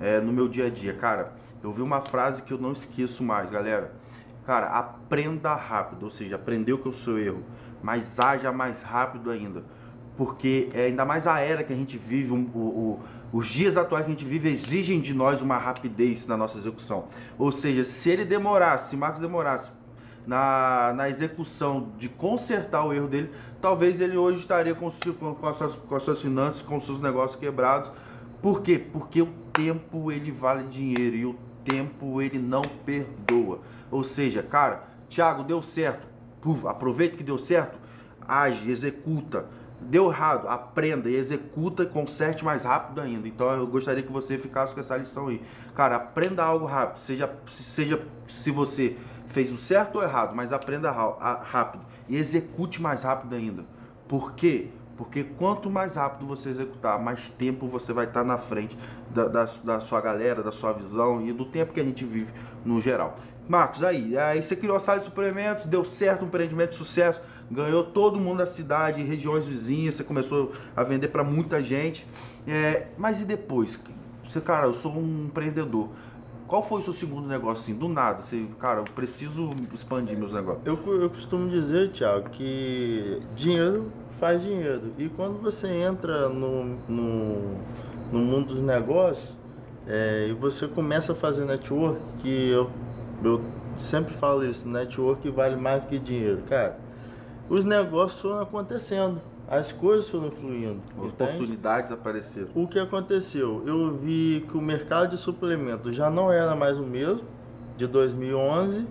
é, 0.00 0.20
no 0.20 0.32
meu 0.32 0.48
dia 0.48 0.66
a 0.66 0.70
dia. 0.70 0.94
Cara, 0.94 1.32
eu 1.62 1.72
vi 1.72 1.82
uma 1.82 2.00
frase 2.00 2.42
que 2.42 2.52
eu 2.52 2.58
não 2.58 2.72
esqueço 2.72 3.22
mais, 3.22 3.50
galera. 3.50 3.92
Cara, 4.46 4.66
aprenda 4.66 5.54
rápido, 5.54 6.04
ou 6.04 6.10
seja, 6.10 6.36
aprendeu 6.36 6.78
que 6.78 6.88
o 6.88 6.92
seu 6.92 7.18
erro, 7.18 7.42
mas 7.82 8.20
haja 8.20 8.52
mais 8.52 8.82
rápido 8.82 9.30
ainda. 9.30 9.64
Porque 10.16 10.70
é, 10.74 10.86
ainda 10.86 11.04
mais 11.04 11.26
a 11.26 11.40
era 11.40 11.64
que 11.64 11.72
a 11.72 11.76
gente 11.76 11.96
vive, 11.96 12.32
o, 12.32 12.36
o, 12.36 13.00
os 13.32 13.46
dias 13.48 13.76
atuais 13.76 14.04
que 14.04 14.12
a 14.12 14.14
gente 14.14 14.24
vive 14.24 14.50
exigem 14.52 15.00
de 15.00 15.12
nós 15.12 15.42
uma 15.42 15.56
rapidez 15.58 16.26
na 16.26 16.36
nossa 16.36 16.58
execução. 16.58 17.06
Ou 17.38 17.50
seja, 17.50 17.82
se 17.84 18.10
ele 18.10 18.24
demorasse, 18.24 18.90
se 18.90 18.96
Marcos 18.96 19.20
demorasse 19.20 19.70
na, 20.26 20.92
na 20.94 21.08
execução 21.08 21.88
de 21.98 22.08
consertar 22.08 22.84
o 22.84 22.92
erro 22.92 23.08
dele, 23.08 23.30
talvez 23.60 24.00
ele 24.00 24.16
hoje 24.16 24.40
estaria 24.40 24.74
com, 24.74 24.90
com, 24.90 25.48
as 25.48 25.56
suas, 25.56 25.74
com 25.74 25.96
as 25.96 26.02
suas 26.02 26.20
finanças, 26.20 26.62
com 26.62 26.76
os 26.76 26.84
seus 26.84 27.00
negócios 27.00 27.38
quebrados. 27.38 27.90
Por 28.40 28.62
quê? 28.62 28.78
Porque 28.78 29.22
o 29.22 29.28
tempo 29.54 30.12
ele 30.12 30.30
vale 30.30 30.68
dinheiro 30.68 31.16
e 31.16 31.24
o 31.24 31.36
tempo 31.64 32.20
ele 32.20 32.38
não 32.38 32.62
perdoa. 32.62 33.60
Ou 33.90 34.04
seja, 34.04 34.42
cara, 34.42 34.88
Thiago, 35.08 35.42
deu 35.42 35.62
certo. 35.62 36.06
Puf, 36.40 36.66
aproveita 36.66 37.16
que 37.16 37.24
deu 37.24 37.38
certo, 37.38 37.78
age, 38.26 38.70
executa. 38.70 39.46
Deu 39.80 40.10
errado, 40.10 40.48
aprenda 40.48 41.10
e 41.10 41.14
executa 41.14 41.82
e 41.82 41.86
conserte 41.86 42.44
mais 42.44 42.64
rápido 42.64 43.00
ainda. 43.00 43.28
Então 43.28 43.50
eu 43.50 43.66
gostaria 43.66 44.02
que 44.02 44.12
você 44.12 44.38
ficasse 44.38 44.74
com 44.74 44.80
essa 44.80 44.96
lição 44.96 45.28
aí. 45.28 45.42
Cara, 45.74 45.96
aprenda 45.96 46.42
algo 46.44 46.64
rápido. 46.64 46.98
Seja, 47.00 47.34
seja 47.46 48.02
se 48.28 48.50
você 48.50 48.96
fez 49.26 49.52
o 49.52 49.56
certo 49.56 49.96
ou 49.96 50.02
errado, 50.02 50.34
mas 50.34 50.52
aprenda 50.52 50.90
rápido 50.90 51.84
e 52.08 52.16
execute 52.16 52.80
mais 52.80 53.02
rápido 53.02 53.34
ainda. 53.34 53.64
Por 54.08 54.34
quê? 54.34 54.68
Porque 54.96 55.24
quanto 55.24 55.68
mais 55.68 55.96
rápido 55.96 56.26
você 56.26 56.50
executar, 56.50 56.98
mais 57.00 57.30
tempo 57.30 57.66
você 57.66 57.92
vai 57.92 58.06
estar 58.06 58.24
na 58.24 58.38
frente 58.38 58.78
da, 59.10 59.26
da, 59.26 59.48
da, 59.64 59.80
sua 59.80 60.00
galera, 60.00 60.42
da 60.42 60.52
sua 60.52 60.72
visão 60.72 61.20
e 61.26 61.32
do 61.32 61.44
tempo 61.44 61.72
que 61.72 61.80
a 61.80 61.84
gente 61.84 62.04
vive 62.04 62.32
no 62.64 62.80
geral. 62.80 63.16
Marcos, 63.48 63.82
aí, 63.82 64.16
aí 64.16 64.42
você 64.42 64.56
criou 64.56 64.76
a 64.76 64.80
sala 64.80 65.00
de 65.00 65.04
suplementos, 65.04 65.66
deu 65.66 65.84
certo, 65.84 66.22
um 66.22 66.28
empreendimento 66.28 66.70
de 66.70 66.76
sucesso, 66.76 67.20
ganhou 67.50 67.84
todo 67.84 68.18
mundo 68.18 68.38
da 68.38 68.46
cidade, 68.46 69.02
regiões 69.02 69.44
vizinhas, 69.44 69.96
você 69.96 70.04
começou 70.04 70.52
a 70.74 70.82
vender 70.82 71.08
para 71.08 71.22
muita 71.22 71.62
gente. 71.62 72.06
É, 72.46 72.86
mas 72.96 73.20
e 73.20 73.24
depois? 73.24 73.78
Você, 74.24 74.40
cara, 74.40 74.66
eu 74.66 74.74
sou 74.74 74.92
um 74.96 75.26
empreendedor. 75.26 75.90
Qual 76.46 76.62
foi 76.62 76.80
o 76.80 76.84
seu 76.84 76.92
segundo 76.92 77.26
negócio, 77.26 77.64
assim, 77.64 77.74
do 77.74 77.88
nada? 77.88 78.22
Você, 78.22 78.46
cara, 78.58 78.80
eu 78.80 78.84
preciso 78.84 79.50
expandir 79.72 80.16
meus 80.16 80.32
negócios. 80.32 80.64
Eu, 80.64 80.78
eu 81.00 81.10
costumo 81.10 81.48
dizer, 81.48 81.90
Thiago, 81.90 82.30
que 82.30 83.20
dinheiro 83.34 83.90
faz 84.18 84.42
dinheiro. 84.42 84.92
E 84.98 85.08
quando 85.08 85.40
você 85.40 85.68
entra 85.68 86.28
no, 86.28 86.64
no, 86.88 87.56
no 88.12 88.18
mundo 88.18 88.54
dos 88.54 88.62
negócios, 88.62 89.36
é, 89.86 90.28
e 90.30 90.32
você 90.32 90.66
começa 90.66 91.12
a 91.12 91.14
fazer 91.14 91.44
network, 91.44 92.00
que 92.18 92.50
eu, 92.50 92.70
eu 93.22 93.40
sempre 93.76 94.14
falo 94.14 94.44
isso, 94.44 94.68
network 94.68 95.28
vale 95.30 95.56
mais 95.56 95.82
do 95.82 95.88
que 95.88 95.98
dinheiro. 95.98 96.42
Cara, 96.48 96.78
os 97.48 97.64
negócios 97.64 98.20
foram 98.20 98.40
acontecendo 98.40 99.20
as 99.48 99.72
coisas 99.72 100.08
foram 100.08 100.30
fluindo. 100.30 100.80
Oportunidades 100.96 101.90
entende? 101.90 102.00
apareceram. 102.00 102.48
O 102.54 102.66
que 102.66 102.78
aconteceu? 102.78 103.62
Eu 103.66 103.94
vi 103.94 104.44
que 104.48 104.56
o 104.56 104.60
mercado 104.60 105.10
de 105.10 105.16
suplementos 105.16 105.94
já 105.94 106.10
não 106.10 106.32
era 106.32 106.56
mais 106.56 106.78
o 106.78 106.82
mesmo 106.82 107.26
de 107.76 107.86
2011 107.86 108.86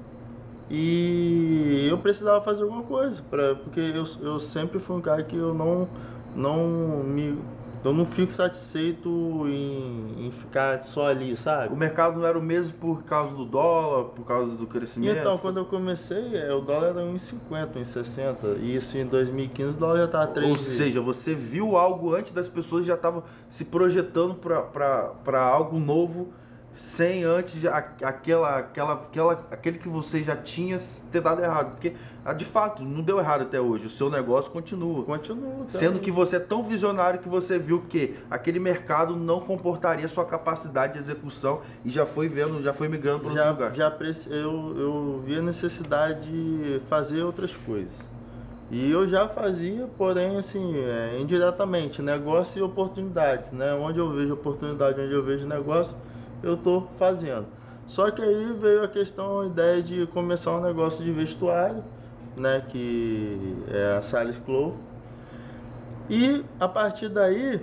e 0.69 1.87
eu 1.89 1.97
precisava 1.97 2.41
fazer 2.43 2.63
alguma 2.63 2.83
coisa, 2.83 3.21
pra, 3.29 3.55
porque 3.55 3.79
eu, 3.79 4.03
eu 4.21 4.39
sempre 4.39 4.79
fui 4.79 4.95
um 4.95 5.01
cara 5.01 5.23
que 5.23 5.35
eu 5.35 5.53
não, 5.53 5.87
não 6.35 7.03
me 7.03 7.37
eu 7.83 7.93
não 7.93 8.05
fico 8.05 8.31
satisfeito 8.31 9.09
em, 9.45 10.27
em, 10.27 10.31
ficar 10.31 10.81
só 10.83 11.07
ali, 11.07 11.35
sabe? 11.35 11.73
O 11.73 11.77
mercado 11.77 12.19
não 12.19 12.25
era 12.25 12.39
o 12.39 12.41
mesmo 12.41 12.73
por 12.77 13.03
causa 13.03 13.35
do 13.35 13.43
dólar, 13.43 14.05
por 14.05 14.25
causa 14.25 14.55
do 14.55 14.65
crescimento? 14.65 15.17
Então, 15.17 15.37
quando 15.37 15.57
eu 15.57 15.65
comecei, 15.65 16.33
é, 16.33 16.53
o 16.53 16.61
dólar 16.61 16.89
era 16.89 17.01
1,50, 17.01 17.73
1,60. 17.75 18.57
E 18.61 18.75
isso 18.77 18.97
em 18.97 19.05
2015 19.05 19.75
o 19.75 19.79
dólar 19.79 19.97
já 19.97 20.05
estava 20.05 20.27
3 20.27 20.49
Ou 20.49 20.57
seja, 20.57 21.01
você 21.01 21.35
viu 21.35 21.75
algo 21.75 22.15
antes 22.15 22.31
das 22.31 22.47
pessoas 22.47 22.85
já 22.85 22.93
estavam 22.93 23.23
se 23.49 23.65
projetando 23.65 24.35
para 24.35 25.41
algo 25.41 25.77
novo 25.77 26.31
sem 26.75 27.23
antes 27.23 27.63
aquela, 27.65 28.57
aquela, 28.57 28.93
aquela, 28.93 29.47
aquele 29.51 29.77
que 29.77 29.87
você 29.87 30.23
já 30.23 30.35
tinha 30.35 30.79
ter 31.11 31.21
dado 31.21 31.41
errado. 31.41 31.71
Porque, 31.71 31.93
ah, 32.25 32.33
de 32.33 32.45
fato, 32.45 32.83
não 32.83 33.01
deu 33.01 33.19
errado 33.19 33.41
até 33.41 33.61
hoje. 33.61 33.85
O 33.85 33.89
seu 33.89 34.09
negócio 34.09 34.51
continua. 34.51 35.03
Continua. 35.03 35.65
Tá 35.65 35.79
Sendo 35.79 35.99
que 35.99 36.11
você 36.11 36.37
é 36.37 36.39
tão 36.39 36.63
visionário 36.63 37.19
que 37.19 37.29
você 37.29 37.59
viu 37.59 37.81
que 37.87 38.15
aquele 38.29 38.59
mercado 38.59 39.15
não 39.15 39.39
comportaria 39.39 40.07
sua 40.07 40.25
capacidade 40.25 40.93
de 40.93 40.99
execução 40.99 41.61
e 41.85 41.91
já 41.91 42.05
foi 42.05 42.27
vendo, 42.27 42.61
já 42.63 42.73
foi 42.73 42.87
migrando 42.87 43.19
para 43.19 43.29
outro 43.29 43.49
lugar. 43.49 43.75
Já 43.75 43.89
eu, 44.29 44.75
eu 44.77 45.23
vi 45.25 45.37
a 45.37 45.41
necessidade 45.41 46.31
de 46.31 46.81
fazer 46.89 47.23
outras 47.23 47.55
coisas. 47.55 48.11
E 48.71 48.89
eu 48.89 49.07
já 49.07 49.27
fazia, 49.27 49.87
porém, 49.97 50.37
assim, 50.37 50.75
é, 50.77 51.19
indiretamente, 51.19 52.01
negócio 52.01 52.59
e 52.59 52.63
oportunidades, 52.63 53.51
né? 53.51 53.71
Onde 53.73 53.99
eu 53.99 54.11
vejo 54.11 54.33
oportunidade, 54.33 54.99
onde 54.99 55.13
eu 55.13 55.21
vejo 55.21 55.45
negócio, 55.45 55.95
eu 56.43 56.55
estou 56.55 56.89
fazendo. 56.99 57.47
Só 57.87 58.11
que 58.11 58.21
aí 58.21 58.53
veio 58.53 58.83
a 58.83 58.87
questão, 58.87 59.41
a 59.41 59.45
ideia 59.45 59.81
de 59.81 60.05
começar 60.07 60.51
um 60.51 60.61
negócio 60.61 61.03
de 61.03 61.11
vestuário, 61.11 61.83
né, 62.37 62.63
que 62.67 63.57
é 63.69 63.97
a 63.97 64.01
Salles 64.01 64.39
Clow. 64.39 64.75
E 66.09 66.43
a 66.59 66.67
partir 66.67 67.09
daí, 67.09 67.61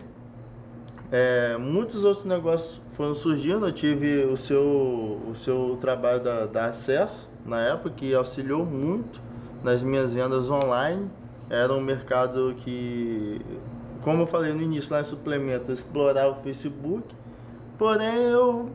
é, 1.10 1.56
muitos 1.58 2.04
outros 2.04 2.24
negócios 2.24 2.80
foram 2.92 3.14
surgindo. 3.14 3.66
Eu 3.66 3.72
tive 3.72 4.24
o 4.24 4.36
seu, 4.36 5.20
o 5.30 5.34
seu 5.34 5.78
trabalho 5.80 6.22
da, 6.22 6.46
da 6.46 6.66
Acesso, 6.66 7.28
na 7.44 7.60
época, 7.60 7.90
que 7.90 8.14
auxiliou 8.14 8.64
muito 8.64 9.20
nas 9.62 9.82
minhas 9.82 10.14
vendas 10.14 10.50
online. 10.50 11.10
Era 11.48 11.72
um 11.72 11.80
mercado 11.80 12.54
que, 12.58 13.40
como 14.02 14.22
eu 14.22 14.26
falei 14.26 14.52
no 14.52 14.62
início, 14.62 14.92
lá 14.92 15.00
em 15.00 15.04
suplemento, 15.04 15.72
explorava 15.72 16.38
o 16.38 16.42
Facebook 16.42 17.14
Porém, 17.80 18.24
eu 18.24 18.68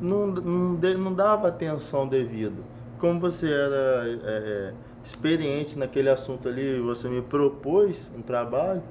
não, 0.00 0.26
não, 0.26 0.72
não 0.74 1.14
dava 1.14 1.46
atenção 1.46 2.08
devida. 2.08 2.60
Como 2.98 3.20
você 3.20 3.46
era 3.46 4.02
é, 4.04 4.18
é, 4.24 4.74
experiente 5.04 5.78
naquele 5.78 6.10
assunto 6.10 6.48
ali, 6.48 6.80
você 6.80 7.08
me 7.08 7.22
propôs 7.22 8.10
um 8.18 8.20
trabalho, 8.20 8.82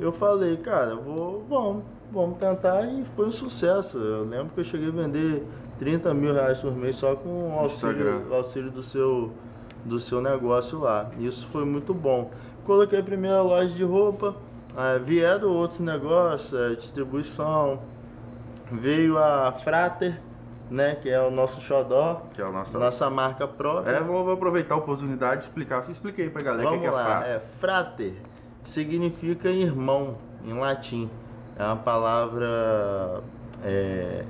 eu 0.00 0.10
falei, 0.10 0.56
cara, 0.56 0.96
vou, 0.96 1.44
vamos, 1.48 1.84
vamos 2.10 2.38
tentar 2.38 2.86
e 2.86 3.04
foi 3.14 3.26
um 3.26 3.30
sucesso. 3.30 3.98
Eu 3.98 4.24
lembro 4.24 4.52
que 4.52 4.58
eu 4.58 4.64
cheguei 4.64 4.88
a 4.88 4.90
vender 4.90 5.46
30 5.78 6.12
mil 6.12 6.34
reais 6.34 6.58
por 6.58 6.74
mês 6.74 6.96
só 6.96 7.14
com 7.14 7.50
o 7.50 7.52
auxílio, 7.60 8.34
auxílio 8.34 8.72
do, 8.72 8.82
seu, 8.82 9.30
do 9.84 10.00
seu 10.00 10.20
negócio 10.20 10.80
lá. 10.80 11.08
Isso 11.20 11.46
foi 11.52 11.64
muito 11.64 11.94
bom. 11.94 12.32
Coloquei 12.64 12.98
a 12.98 13.04
primeira 13.04 13.40
loja 13.42 13.68
de 13.68 13.84
roupa, 13.84 14.34
é, 14.76 14.98
vieram 14.98 15.50
outros 15.50 15.78
negócios, 15.78 16.52
é, 16.52 16.74
distribuição, 16.74 17.93
veio 18.70 19.18
a 19.18 19.52
Frater, 19.52 20.20
né, 20.70 20.94
que 20.94 21.08
é 21.08 21.20
o 21.20 21.30
nosso 21.30 21.60
xodó, 21.60 22.22
que 22.32 22.40
é 22.40 22.44
a 22.44 22.50
nossa, 22.50 22.78
nossa 22.78 23.10
marca 23.10 23.46
própria. 23.46 23.96
É, 23.96 24.00
vou 24.00 24.30
aproveitar 24.32 24.74
a 24.74 24.78
oportunidade 24.78 25.42
de 25.42 25.46
explicar. 25.46 25.88
Expliquei 25.90 26.30
pra 26.30 26.42
galera 26.42 26.64
Vamos 26.64 26.80
que 26.80 26.86
é 26.86 26.90
lá, 26.90 27.04
frater. 27.04 27.30
é 27.30 27.40
frater 27.60 28.12
significa 28.64 29.50
irmão 29.50 30.16
em 30.44 30.54
latim. 30.54 31.10
É 31.56 31.64
uma 31.64 31.76
palavra 31.76 33.22
é, 33.62 34.24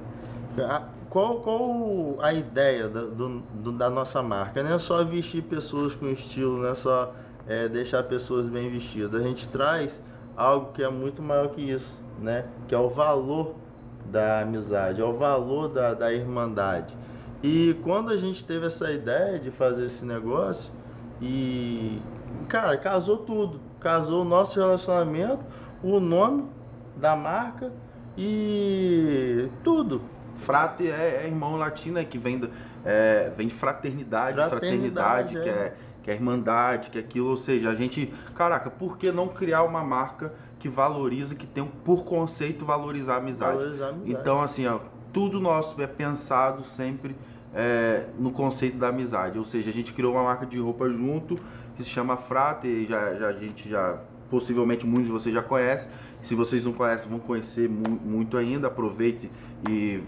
qual, 1.08 1.40
qual 1.40 2.16
a 2.20 2.32
ideia 2.32 2.88
da, 2.88 3.02
do, 3.02 3.40
do, 3.40 3.72
da 3.72 3.88
nossa 3.88 4.22
marca? 4.22 4.62
Não 4.62 4.74
é 4.74 4.78
só 4.78 5.04
vestir 5.04 5.42
pessoas 5.42 5.94
com 5.94 6.06
estilo, 6.08 6.58
não 6.58 6.68
é 6.68 6.74
só 6.74 7.14
é, 7.46 7.68
deixar 7.68 8.02
pessoas 8.02 8.48
bem 8.48 8.70
vestidas. 8.70 9.14
A 9.14 9.24
gente 9.24 9.48
traz 9.48 10.02
algo 10.36 10.72
que 10.72 10.82
é 10.82 10.88
muito 10.88 11.22
maior 11.22 11.48
que 11.50 11.60
isso, 11.60 12.00
né? 12.18 12.46
Que 12.66 12.74
é 12.74 12.78
o 12.78 12.88
valor 12.88 13.54
da 14.14 14.42
amizade, 14.42 15.02
ao 15.02 15.12
valor 15.12 15.68
da, 15.68 15.92
da 15.92 16.12
irmandade. 16.12 16.96
E 17.42 17.76
quando 17.82 18.10
a 18.10 18.16
gente 18.16 18.44
teve 18.44 18.68
essa 18.68 18.92
ideia 18.92 19.40
de 19.40 19.50
fazer 19.50 19.86
esse 19.86 20.04
negócio, 20.04 20.72
e 21.20 22.00
cara, 22.48 22.76
casou 22.76 23.18
tudo. 23.18 23.60
Casou 23.80 24.22
o 24.22 24.24
nosso 24.24 24.58
relacionamento, 24.58 25.44
o 25.82 25.98
nome 25.98 26.44
da 26.96 27.16
marca 27.16 27.72
e 28.16 29.48
tudo. 29.64 30.00
Frate 30.36 30.88
é, 30.88 31.22
é 31.24 31.26
irmão 31.26 31.56
latino, 31.56 31.98
é 31.98 32.04
que 32.04 32.16
vem, 32.16 32.38
do, 32.38 32.50
é, 32.84 33.30
vem 33.36 33.50
fraternidade, 33.50 34.36
fraternidade, 34.36 35.32
fraternidade 35.32 35.38
é. 35.38 35.42
que 35.42 35.48
é 35.48 35.74
que 36.04 36.10
é 36.10 36.14
irmandade, 36.14 36.90
que 36.90 36.98
é 36.98 37.00
aquilo, 37.00 37.30
ou 37.30 37.36
seja, 37.38 37.70
a 37.70 37.74
gente, 37.74 38.12
caraca, 38.34 38.68
por 38.68 38.98
que 38.98 39.10
não 39.10 39.26
criar 39.26 39.62
uma 39.62 39.82
marca 39.82 40.34
que 40.64 40.68
valoriza, 40.70 41.34
que 41.34 41.46
tem 41.46 41.62
por 41.84 42.06
conceito 42.06 42.64
valorizar 42.64 43.16
a 43.16 43.18
amizade. 43.18 43.58
Valorizar 43.58 43.84
a 43.84 43.88
amizade. 43.90 44.18
Então, 44.18 44.40
assim, 44.40 44.66
ó, 44.66 44.78
tudo 45.12 45.38
nosso 45.38 45.80
é 45.82 45.86
pensado 45.86 46.64
sempre 46.64 47.14
é, 47.54 48.06
no 48.18 48.30
conceito 48.30 48.78
da 48.78 48.88
amizade. 48.88 49.38
Ou 49.38 49.44
seja, 49.44 49.68
a 49.68 49.72
gente 49.74 49.92
criou 49.92 50.14
uma 50.14 50.22
marca 50.22 50.46
de 50.46 50.58
roupa 50.58 50.88
junto 50.88 51.36
que 51.76 51.84
se 51.84 51.90
chama 51.90 52.16
Frate, 52.16 52.86
já, 52.86 53.14
já 53.14 53.28
a 53.28 53.32
gente 53.34 53.68
já 53.68 53.98
possivelmente 54.30 54.86
muitos 54.86 55.08
de 55.08 55.12
vocês 55.12 55.34
já 55.34 55.42
conhecem. 55.42 55.86
Se 56.22 56.34
vocês 56.34 56.64
não 56.64 56.72
conhecem, 56.72 57.10
vão 57.10 57.18
conhecer 57.18 57.68
mu 57.68 58.00
muito 58.02 58.38
ainda. 58.38 58.68
Aproveite 58.68 59.30
e 59.68 60.02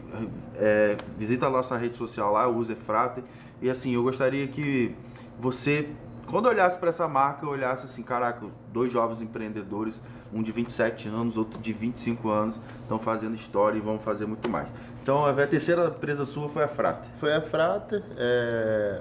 é, 0.55 0.97
visita 1.19 1.49
a 1.49 1.51
nossa 1.51 1.77
rede 1.77 1.99
social 1.99 2.33
lá, 2.33 2.49
use 2.49 2.75
Frate. 2.75 3.23
E 3.61 3.69
assim, 3.69 3.95
eu 3.95 4.03
gostaria 4.03 4.49
que 4.49 4.95
você, 5.39 5.91
quando 6.31 6.47
olhasse 6.47 6.79
para 6.79 6.89
essa 6.89 7.07
marca, 7.07 7.47
olhasse 7.47 7.87
assim, 7.87 8.03
caraca, 8.03 8.47
dois 8.73 8.93
jovens 8.93 9.21
empreendedores 9.23 10.01
um 10.33 10.43
de 10.43 10.53
27 10.53 11.09
anos, 11.09 11.37
outro 11.37 11.61
de 11.61 11.73
25 11.73 12.29
anos, 12.29 12.61
estão 12.83 12.99
fazendo 12.99 13.35
história 13.35 13.79
e 13.79 13.81
vão 13.81 13.99
fazer 13.99 14.27
muito 14.27 14.49
mais. 14.49 14.69
Então 15.03 15.25
a 15.25 15.47
terceira 15.47 15.87
empresa 15.87 16.25
sua 16.25 16.49
foi 16.49 16.65
a 16.65 16.69
Frater. 16.69 17.11
Foi 17.21 17.33
a 17.33 17.41
Frater, 17.41 18.03
é, 18.17 19.01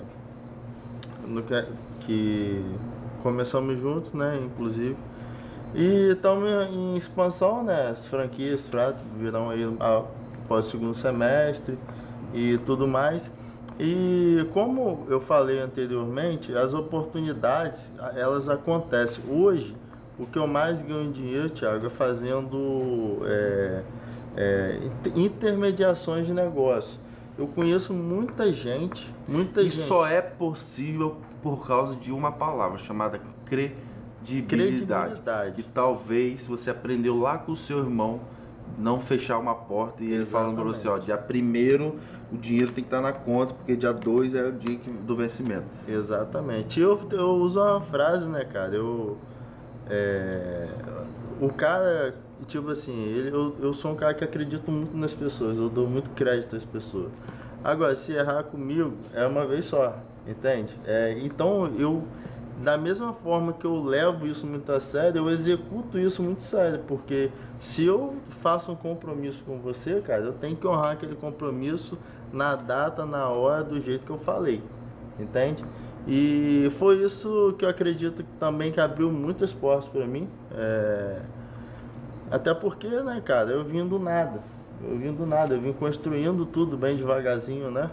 que, 1.48 1.66
que 2.02 2.66
começamos 3.24 3.80
juntos, 3.80 4.14
né, 4.14 4.40
inclusive. 4.44 4.96
E 5.74 6.12
estamos 6.12 6.50
em 6.72 6.96
expansão, 6.96 7.64
né, 7.64 7.90
as 7.90 8.08
franquias 8.08 8.68
Frater 8.68 9.04
virão 9.18 9.50
aí 9.50 9.64
após 9.80 10.68
o 10.68 10.70
segundo 10.70 10.94
semestre 10.94 11.78
e 12.34 12.58
tudo 12.60 12.88
mais. 12.88 13.32
E 13.80 14.48
como 14.54 15.06
eu 15.10 15.20
falei 15.20 15.60
anteriormente, 15.60 16.56
as 16.56 16.74
oportunidades 16.74 17.92
elas 18.16 18.48
acontecem. 18.50 19.24
Hoje 19.30 19.76
o 20.18 20.26
que 20.26 20.40
eu 20.40 20.48
mais 20.48 20.82
ganho 20.82 21.12
dinheiro, 21.12 21.50
Thiago, 21.50 21.86
é 21.86 21.90
fazendo 21.90 23.20
é, 23.26 23.84
é, 24.38 24.80
intermediações 25.16 26.26
de 26.26 26.34
negócio. 26.34 27.00
Eu 27.38 27.48
conheço 27.48 27.94
muita 27.94 28.52
gente, 28.54 29.14
muita 29.28 29.62
e 29.62 29.70
gente. 29.70 29.82
E 29.82 29.88
só 29.88 30.08
é 30.08 30.22
possível 30.22 31.18
por 31.44 31.68
causa 31.68 31.96
de 31.98 32.14
uma 32.14 32.32
palavra 32.32 32.78
chamada 32.78 33.20
credibilidade. 33.46 34.48
credibilidade. 34.48 35.52
Que 35.52 35.64
talvez 35.64 36.48
você 36.48 36.70
aprendeu 36.70 37.20
lá 37.20 37.38
com 37.38 37.52
o 37.52 37.58
seu 37.58 37.80
irmão 37.80 38.22
não 38.78 39.00
fechar 39.00 39.38
uma 39.38 39.56
porta 39.56 40.04
e 40.04 40.08
Exatamente. 40.08 40.22
ele 40.22 40.26
falando 40.26 40.56
para 40.56 40.64
você, 40.64 40.88
ó, 40.88 40.98
dia 40.98 41.18
primeiro 41.18 41.96
o 42.32 42.38
dinheiro 42.38 42.72
tem 42.72 42.84
que 42.84 42.88
estar 42.88 43.02
na 43.02 43.14
conta, 43.14 43.54
porque 43.54 43.76
dia 43.76 43.94
2 43.94 44.34
é 44.34 44.44
o 44.46 44.52
dia 44.52 44.80
do 45.06 45.16
vencimento. 45.16 45.66
Exatamente. 45.88 46.80
Eu, 46.80 47.00
eu 47.12 47.30
uso 47.36 47.62
uma 47.62 47.80
frase, 47.82 48.28
né, 48.28 48.44
cara? 48.44 48.76
Eu 48.76 49.18
é, 49.90 50.68
o 51.40 51.50
cara, 51.50 52.16
tipo 52.48 52.70
assim, 52.72 53.06
ele, 53.10 53.30
eu, 53.30 53.56
eu 53.60 53.74
sou 53.74 53.92
um 53.92 53.96
cara 53.96 54.14
que 54.14 54.24
acredito 54.24 54.72
muito 54.72 54.96
nas 54.98 55.14
pessoas, 55.14 55.60
eu 55.60 55.70
dou 55.70 55.88
muito 55.88 56.10
crédito 56.12 56.56
às 56.56 56.66
pessoas. 56.66 57.12
Agora, 57.64 57.96
se 57.96 58.14
errar 58.14 58.44
comigo, 58.44 58.94
é 59.14 59.26
uma 59.26 59.46
vez 59.46 59.66
só, 59.66 59.98
entende? 60.28 60.76
É, 60.86 61.18
então, 61.20 61.72
eu, 61.78 62.04
da 62.62 62.78
mesma 62.78 63.14
forma 63.14 63.54
que 63.54 63.66
eu 63.66 63.84
levo 63.84 64.26
isso 64.28 64.48
muito 64.48 64.72
a 64.72 64.80
sério, 64.80 65.20
eu 65.20 65.30
executo 65.30 66.00
isso 66.00 66.24
muito 66.24 66.42
sério, 66.42 66.80
porque 66.88 67.30
se 67.60 67.86
eu 67.86 68.16
faço 68.30 68.72
um 68.72 68.76
compromisso 68.76 69.44
com 69.44 69.60
você, 69.60 70.00
cara, 70.02 70.24
eu 70.24 70.34
tenho 70.34 70.56
que 70.56 70.66
honrar 70.66 70.94
aquele 70.94 71.16
compromisso 71.16 71.98
na 72.32 72.56
data, 72.56 73.06
na 73.06 73.28
hora, 73.30 73.64
do 73.64 73.80
jeito 73.80 74.06
que 74.06 74.12
eu 74.12 74.18
falei, 74.18 74.64
entende? 75.20 75.66
E 76.08 76.72
foi 76.78 77.04
isso 77.04 77.56
que 77.58 77.66
eu 77.66 77.70
acredito 77.70 78.24
também 78.40 78.72
que 78.72 78.80
abriu 78.80 79.12
muitas 79.12 79.52
portas 79.52 79.88
para 79.88 80.06
mim. 80.06 80.30
É... 80.52 81.22
Até 82.30 82.54
porque, 82.54 82.88
né, 82.88 83.22
cara, 83.24 83.52
eu 83.52 83.64
vim 83.64 83.86
do 83.88 83.98
nada. 83.98 84.40
Eu 84.84 84.98
vim 84.98 85.14
do 85.14 85.26
nada, 85.26 85.56
eu 85.56 85.62
vim 85.62 85.74
construindo 85.74 86.46
tudo 86.46 86.78
bem 86.78 86.96
devagarzinho, 86.96 87.72
né? 87.72 87.90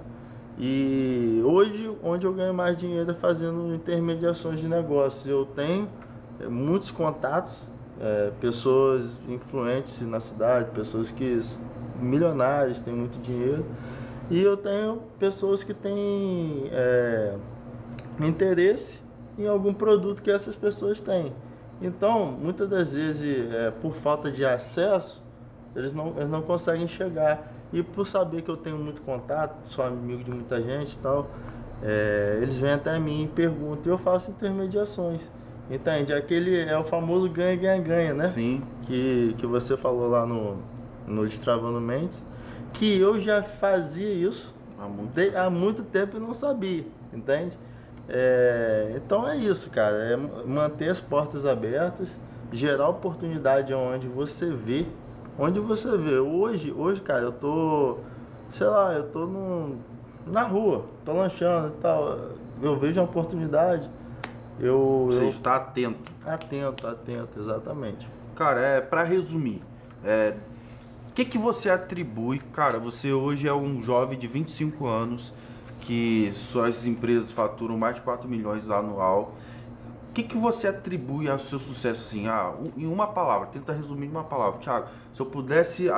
E 0.59 1.43
hoje, 1.45 1.91
onde 2.03 2.27
eu 2.27 2.33
ganho 2.33 2.53
mais 2.53 2.77
dinheiro 2.77 3.11
é 3.11 3.15
fazendo 3.15 3.75
intermediações 3.75 4.61
de 4.61 4.69
negócios. 4.69 5.27
Eu 5.27 5.47
tenho 5.47 5.89
é, 6.41 6.47
muitos 6.47 6.91
contatos, 6.91 7.67
é, 8.01 8.31
pessoas 8.41 9.11
influentes 9.29 10.01
na 10.03 10.21
cidade, 10.21 10.71
pessoas 10.71 11.11
que 11.11 11.39
milionárias, 12.01 12.81
têm 12.81 12.95
muito 12.95 13.21
dinheiro. 13.21 13.65
E 14.31 14.41
eu 14.41 14.57
tenho 14.57 15.03
pessoas 15.19 15.65
que 15.65 15.75
têm 15.75 16.69
é, 16.71 17.35
interesse 18.21 19.01
em 19.39 19.47
algum 19.47 19.73
produto 19.73 20.23
que 20.23 20.31
essas 20.31 20.55
pessoas 20.55 21.01
têm. 21.01 21.33
Então, 21.81 22.31
muitas 22.33 22.69
das 22.69 22.93
vezes, 22.93 23.53
é, 23.53 23.71
por 23.71 23.95
falta 23.95 24.31
de 24.31 24.45
acesso, 24.45 25.23
eles 25.75 25.93
não, 25.93 26.15
eles 26.17 26.31
não 26.31 26.43
conseguem 26.43 26.87
chegar. 26.87 27.52
E 27.73 27.83
por 27.83 28.07
saber 28.07 28.43
que 28.43 28.51
eu 28.51 28.57
tenho 28.57 28.79
muito 28.79 29.01
contato, 29.03 29.57
sou 29.67 29.85
amigo 29.85 30.23
de 30.23 30.31
muita 30.31 30.61
gente 30.61 30.95
e 30.95 30.99
tal, 30.99 31.31
é, 31.83 32.39
eles 32.43 32.59
vêm 32.59 32.73
até 32.73 32.99
mim 32.99 33.25
e 33.25 33.29
perguntam, 33.29 33.85
e 33.87 33.89
eu 33.89 33.99
faço 33.99 34.31
intermediações. 34.31 35.31
Entende? 35.71 36.13
Aquele 36.13 36.59
é 36.59 36.77
o 36.77 36.85
famoso 36.85 37.29
ganha, 37.31 37.57
ganha, 37.57 37.81
ganha, 37.81 38.15
né? 38.15 38.29
Sim. 38.29 38.63
Que, 38.83 39.35
que 39.39 39.47
você 39.47 39.77
falou 39.77 40.09
lá 40.09 40.27
no, 40.27 40.59
no 41.07 41.25
Destravando 41.27 41.81
Mentes, 41.81 42.27
que 42.73 42.99
eu 42.99 43.19
já 43.19 43.43
fazia 43.43 44.13
isso 44.13 44.53
Há 44.83 44.89
muito 44.89 45.15
de, 45.15 45.37
há 45.37 45.49
muito 45.49 45.85
tempo 45.85 46.17
e 46.17 46.21
não 46.21 46.35
sabia, 46.35 46.85
entende? 47.13 47.57
É, 48.09 48.95
então 48.97 49.29
é 49.29 49.37
isso, 49.37 49.71
cara, 49.71 49.97
é 49.97 50.17
manter 50.17 50.89
as 50.89 51.01
portas 51.01 51.47
abertas, 51.47 52.21
gerar 52.51 52.89
oportunidade 52.89 53.73
onde 53.73 54.09
você 54.09 54.53
vê, 54.53 54.85
onde 55.39 55.61
você 55.61 55.97
vê. 55.97 56.19
Hoje, 56.19 56.73
hoje, 56.73 57.01
cara, 57.01 57.23
eu 57.23 57.33
tô, 57.33 57.99
sei 58.49 58.67
lá, 58.67 58.93
eu 58.95 59.09
tô 59.11 59.27
no, 59.27 59.77
na 60.27 60.43
rua, 60.43 60.85
tô 61.05 61.13
lanchando 61.13 61.69
e 61.69 61.81
tal, 61.81 62.19
eu 62.61 62.79
vejo 62.79 63.01
uma 63.01 63.07
oportunidade, 63.07 63.91
eu, 64.61 65.07
Você 65.09 65.23
eu 65.23 65.29
está 65.29 65.57
atento. 65.57 66.13
atento, 66.25 66.87
atento, 66.87 67.39
exatamente. 67.39 68.09
Cara, 68.37 68.61
é 68.61 68.81
para 68.81 69.03
resumir, 69.03 69.63
é, 70.05 70.37
o 71.09 71.15
que, 71.15 71.25
que 71.25 71.39
você 71.39 71.69
atribui? 71.69 72.39
Cara, 72.53 72.79
você 72.79 73.13
hoje 73.13 73.47
é 73.47 73.53
um 73.53 73.83
jovem 73.83 74.19
de 74.19 74.27
25 74.27 74.87
anos 74.87 75.35
que 75.83 76.33
suas 76.51 76.87
empresas 76.87 77.33
faturam 77.33 77.77
mais 77.77 77.97
de 77.97 78.03
4 78.03 78.29
milhões 78.29 78.71
anual. 78.71 79.35
O 80.13 80.15
que, 80.15 80.25
que 80.25 80.37
você 80.37 80.69
atribui 80.69 81.27
ao 81.27 81.39
seu 81.39 81.59
sucesso 81.59 82.03
assim? 82.03 82.29
Ah, 82.29 82.53
em 82.77 82.87
uma 82.87 83.07
palavra, 83.07 83.47
tenta 83.47 83.73
resumir 83.73 84.09
em 84.09 84.11
uma 84.11 84.23
palavra. 84.25 84.61
Thiago, 84.61 84.89
se 85.15 85.19
eu 85.23 85.25
pudesse 85.25 85.89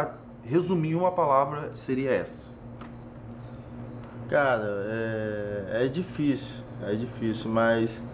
resumir 0.45 0.93
em 0.93 0.95
uma 0.95 1.11
palavra, 1.11 1.73
seria 1.75 2.13
essa. 2.13 2.47
Cara, 4.29 4.63
é, 4.87 5.85
é 5.85 5.89
difícil, 5.89 6.63
é 6.87 6.95
difícil, 6.95 7.51
mas 7.51 8.05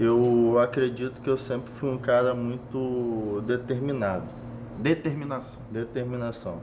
eu 0.00 0.58
acredito 0.58 1.20
que 1.20 1.28
eu 1.28 1.36
sempre 1.36 1.70
fui 1.74 1.90
um 1.90 1.98
cara 1.98 2.34
muito 2.34 3.42
determinado, 3.46 4.24
Determinação. 4.78 5.60
determinação. 5.70 6.62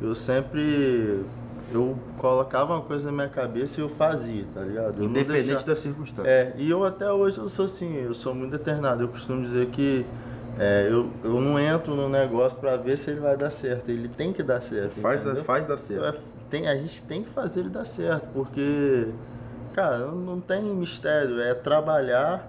Eu 0.00 0.14
sempre 0.14 1.24
eu 1.74 1.96
colocava 2.16 2.74
uma 2.74 2.82
coisa 2.82 3.06
na 3.06 3.12
minha 3.12 3.28
cabeça 3.28 3.80
e 3.80 3.82
eu 3.82 3.88
fazia, 3.88 4.44
tá 4.54 4.60
ligado? 4.60 4.98
Eu 5.02 5.04
Independente 5.08 5.44
deixava- 5.46 5.66
da 5.66 5.76
circunstância. 5.76 6.30
É, 6.30 6.54
e 6.56 6.70
eu 6.70 6.84
até 6.84 7.10
hoje 7.12 7.38
eu 7.38 7.48
sou 7.48 7.64
assim, 7.64 7.96
eu 7.96 8.14
sou 8.14 8.34
muito 8.34 8.52
determinado. 8.52 9.02
Eu 9.02 9.08
costumo 9.08 9.42
dizer 9.42 9.66
que 9.66 10.04
é, 10.58 10.86
eu, 10.88 11.10
eu 11.24 11.40
não 11.40 11.58
entro 11.58 11.94
no 11.94 12.08
negócio 12.08 12.58
pra 12.60 12.76
ver 12.76 12.96
se 12.96 13.10
ele 13.10 13.20
vai 13.20 13.36
dar 13.36 13.50
certo. 13.50 13.88
Ele 13.88 14.08
tem 14.08 14.32
que 14.32 14.42
dar 14.42 14.60
certo. 14.62 14.92
Faz, 15.00 15.22
entendeu? 15.24 15.44
faz 15.44 15.66
dar 15.66 15.76
certo. 15.78 16.04
É, 16.04 16.14
tem, 16.48 16.68
a 16.68 16.76
gente 16.76 17.02
tem 17.02 17.22
que 17.24 17.30
fazer 17.30 17.60
ele 17.60 17.70
dar 17.70 17.84
certo, 17.84 18.26
porque, 18.32 19.08
cara, 19.72 19.98
não 20.06 20.40
tem 20.40 20.62
mistério. 20.62 21.40
É 21.40 21.54
trabalhar, 21.54 22.48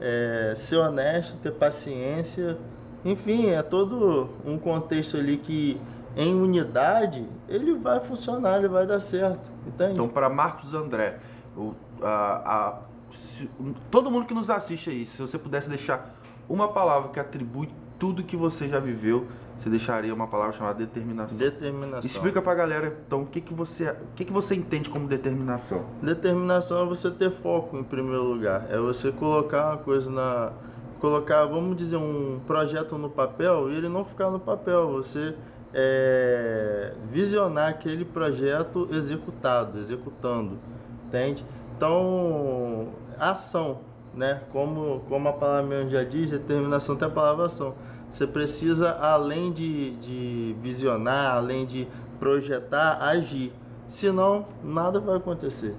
é, 0.00 0.52
ser 0.54 0.76
honesto, 0.76 1.36
ter 1.42 1.52
paciência. 1.52 2.58
Enfim, 3.04 3.50
é 3.50 3.62
todo 3.62 4.28
um 4.44 4.58
contexto 4.58 5.16
ali 5.16 5.36
que, 5.38 5.80
em 6.16 6.34
unidade, 6.34 7.28
ele 7.48 7.74
vai 7.74 8.00
funcionar, 8.00 8.58
ele 8.58 8.68
vai 8.68 8.86
dar 8.86 9.00
certo. 9.00 9.50
Entende? 9.66 9.92
Então, 9.92 10.08
para 10.08 10.28
Marcos 10.30 10.72
André, 10.74 11.18
o- 11.56 11.74
a- 12.02 12.42
a- 12.56 12.78
se- 13.12 13.50
todo 13.90 14.10
mundo 14.10 14.24
que 14.26 14.32
nos 14.34 14.48
assiste 14.48 14.88
aí, 14.90 15.04
se 15.04 15.20
você 15.20 15.38
pudesse 15.38 15.68
deixar 15.68 16.14
uma 16.48 16.68
palavra 16.68 17.10
que 17.10 17.20
atribui 17.20 17.68
tudo 17.98 18.22
que 18.22 18.36
você 18.36 18.68
já 18.68 18.78
viveu, 18.78 19.26
você 19.58 19.68
deixaria 19.70 20.12
uma 20.12 20.26
palavra 20.26 20.52
chamada 20.52 20.78
determinação. 20.78 21.36
Determinação. 21.38 22.00
Explica 22.04 22.40
pra 22.42 22.54
galera, 22.54 22.98
então, 23.06 23.22
o 23.22 23.26
que, 23.26 23.40
que, 23.40 23.54
você, 23.54 23.90
o 23.90 23.96
que, 24.14 24.24
que 24.26 24.32
você 24.32 24.54
entende 24.54 24.88
como 24.90 25.06
determinação? 25.08 25.86
Determinação 26.02 26.82
é 26.82 26.86
você 26.86 27.10
ter 27.10 27.30
foco 27.30 27.76
em 27.78 27.82
primeiro 27.84 28.22
lugar. 28.22 28.66
É 28.70 28.78
você 28.78 29.10
colocar 29.12 29.68
uma 29.72 29.78
coisa 29.78 30.10
na. 30.10 30.52
Colocar, 31.00 31.44
vamos 31.46 31.76
dizer, 31.76 31.96
um 31.96 32.40
projeto 32.46 32.96
no 32.96 33.10
papel 33.10 33.70
e 33.70 33.76
ele 33.76 33.88
não 33.88 34.04
ficar 34.04 34.30
no 34.30 34.40
papel. 34.40 34.92
Você 34.92 35.34
é, 35.72 36.92
visionar 37.10 37.68
aquele 37.68 38.04
projeto 38.04 38.88
executado, 38.92 39.78
executando. 39.78 40.58
Entende? 41.06 41.44
Então, 41.76 42.88
ação, 43.18 43.80
né? 44.14 44.42
Como, 44.50 45.00
como 45.08 45.28
a 45.28 45.32
palavra 45.32 45.62
mesmo 45.62 45.90
já 45.90 46.02
diz, 46.02 46.30
determinação 46.30 46.96
tem 46.96 47.06
a 47.06 47.10
palavra 47.10 47.46
ação. 47.46 47.74
Você 48.08 48.26
precisa, 48.26 48.92
além 48.92 49.52
de, 49.52 49.90
de 49.96 50.56
visionar, 50.62 51.36
além 51.36 51.66
de 51.66 51.86
projetar, 52.18 52.98
agir. 53.02 53.52
Senão, 53.88 54.46
nada 54.64 54.98
vai 54.98 55.16
acontecer. 55.16 55.74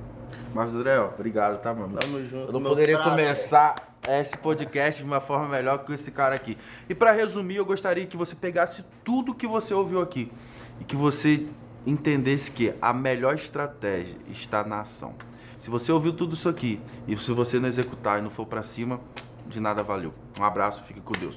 André, 0.56 1.00
ó, 1.00 1.08
obrigado, 1.08 1.60
tá, 1.62 1.74
mano? 1.74 1.98
Tamo 1.98 2.22
junto. 2.22 2.48
Eu 2.48 2.54
não 2.54 2.64
poderia 2.64 2.96
prato. 2.96 3.12
começar 3.12 3.76
esse 4.08 4.38
podcast 4.38 5.02
de 5.02 5.06
uma 5.06 5.20
forma 5.20 5.48
melhor 5.48 5.84
que 5.84 5.94
esse 5.94 6.12
cara 6.12 6.36
aqui. 6.36 6.58
E 6.88 6.96
para 6.96 7.12
resumir, 7.12 7.58
eu 7.58 7.66
gostaria 7.66 8.06
que 8.06 8.16
você 8.16 8.36
pegasse 8.36 8.84
tudo 9.04 9.34
que 9.34 9.46
você 9.46 9.74
ouviu 9.74 10.02
aqui 10.02 10.32
e 10.80 10.84
que 10.84 10.96
você 10.96 11.46
entendesse 11.86 12.52
que 12.52 12.74
a 12.82 12.94
melhor 12.94 13.36
estratégia 13.36 14.18
está 14.30 14.64
na 14.64 14.82
ação. 14.82 15.14
Se 15.60 15.70
você 15.70 15.92
ouviu 15.92 16.14
tudo 16.14 16.34
isso 16.34 16.48
aqui 16.48 16.80
e 17.08 17.16
se 17.18 17.32
você 17.32 17.60
não 17.60 17.68
executar 17.68 18.20
e 18.20 18.22
não 18.22 18.30
for 18.30 18.46
para 18.46 18.64
cima, 18.64 19.00
de 19.48 19.60
nada 19.60 19.84
valeu. 19.84 20.14
Um 20.40 20.44
abraço, 20.44 20.84
fique 20.84 21.02
com 21.02 21.14
Deus. 21.14 21.36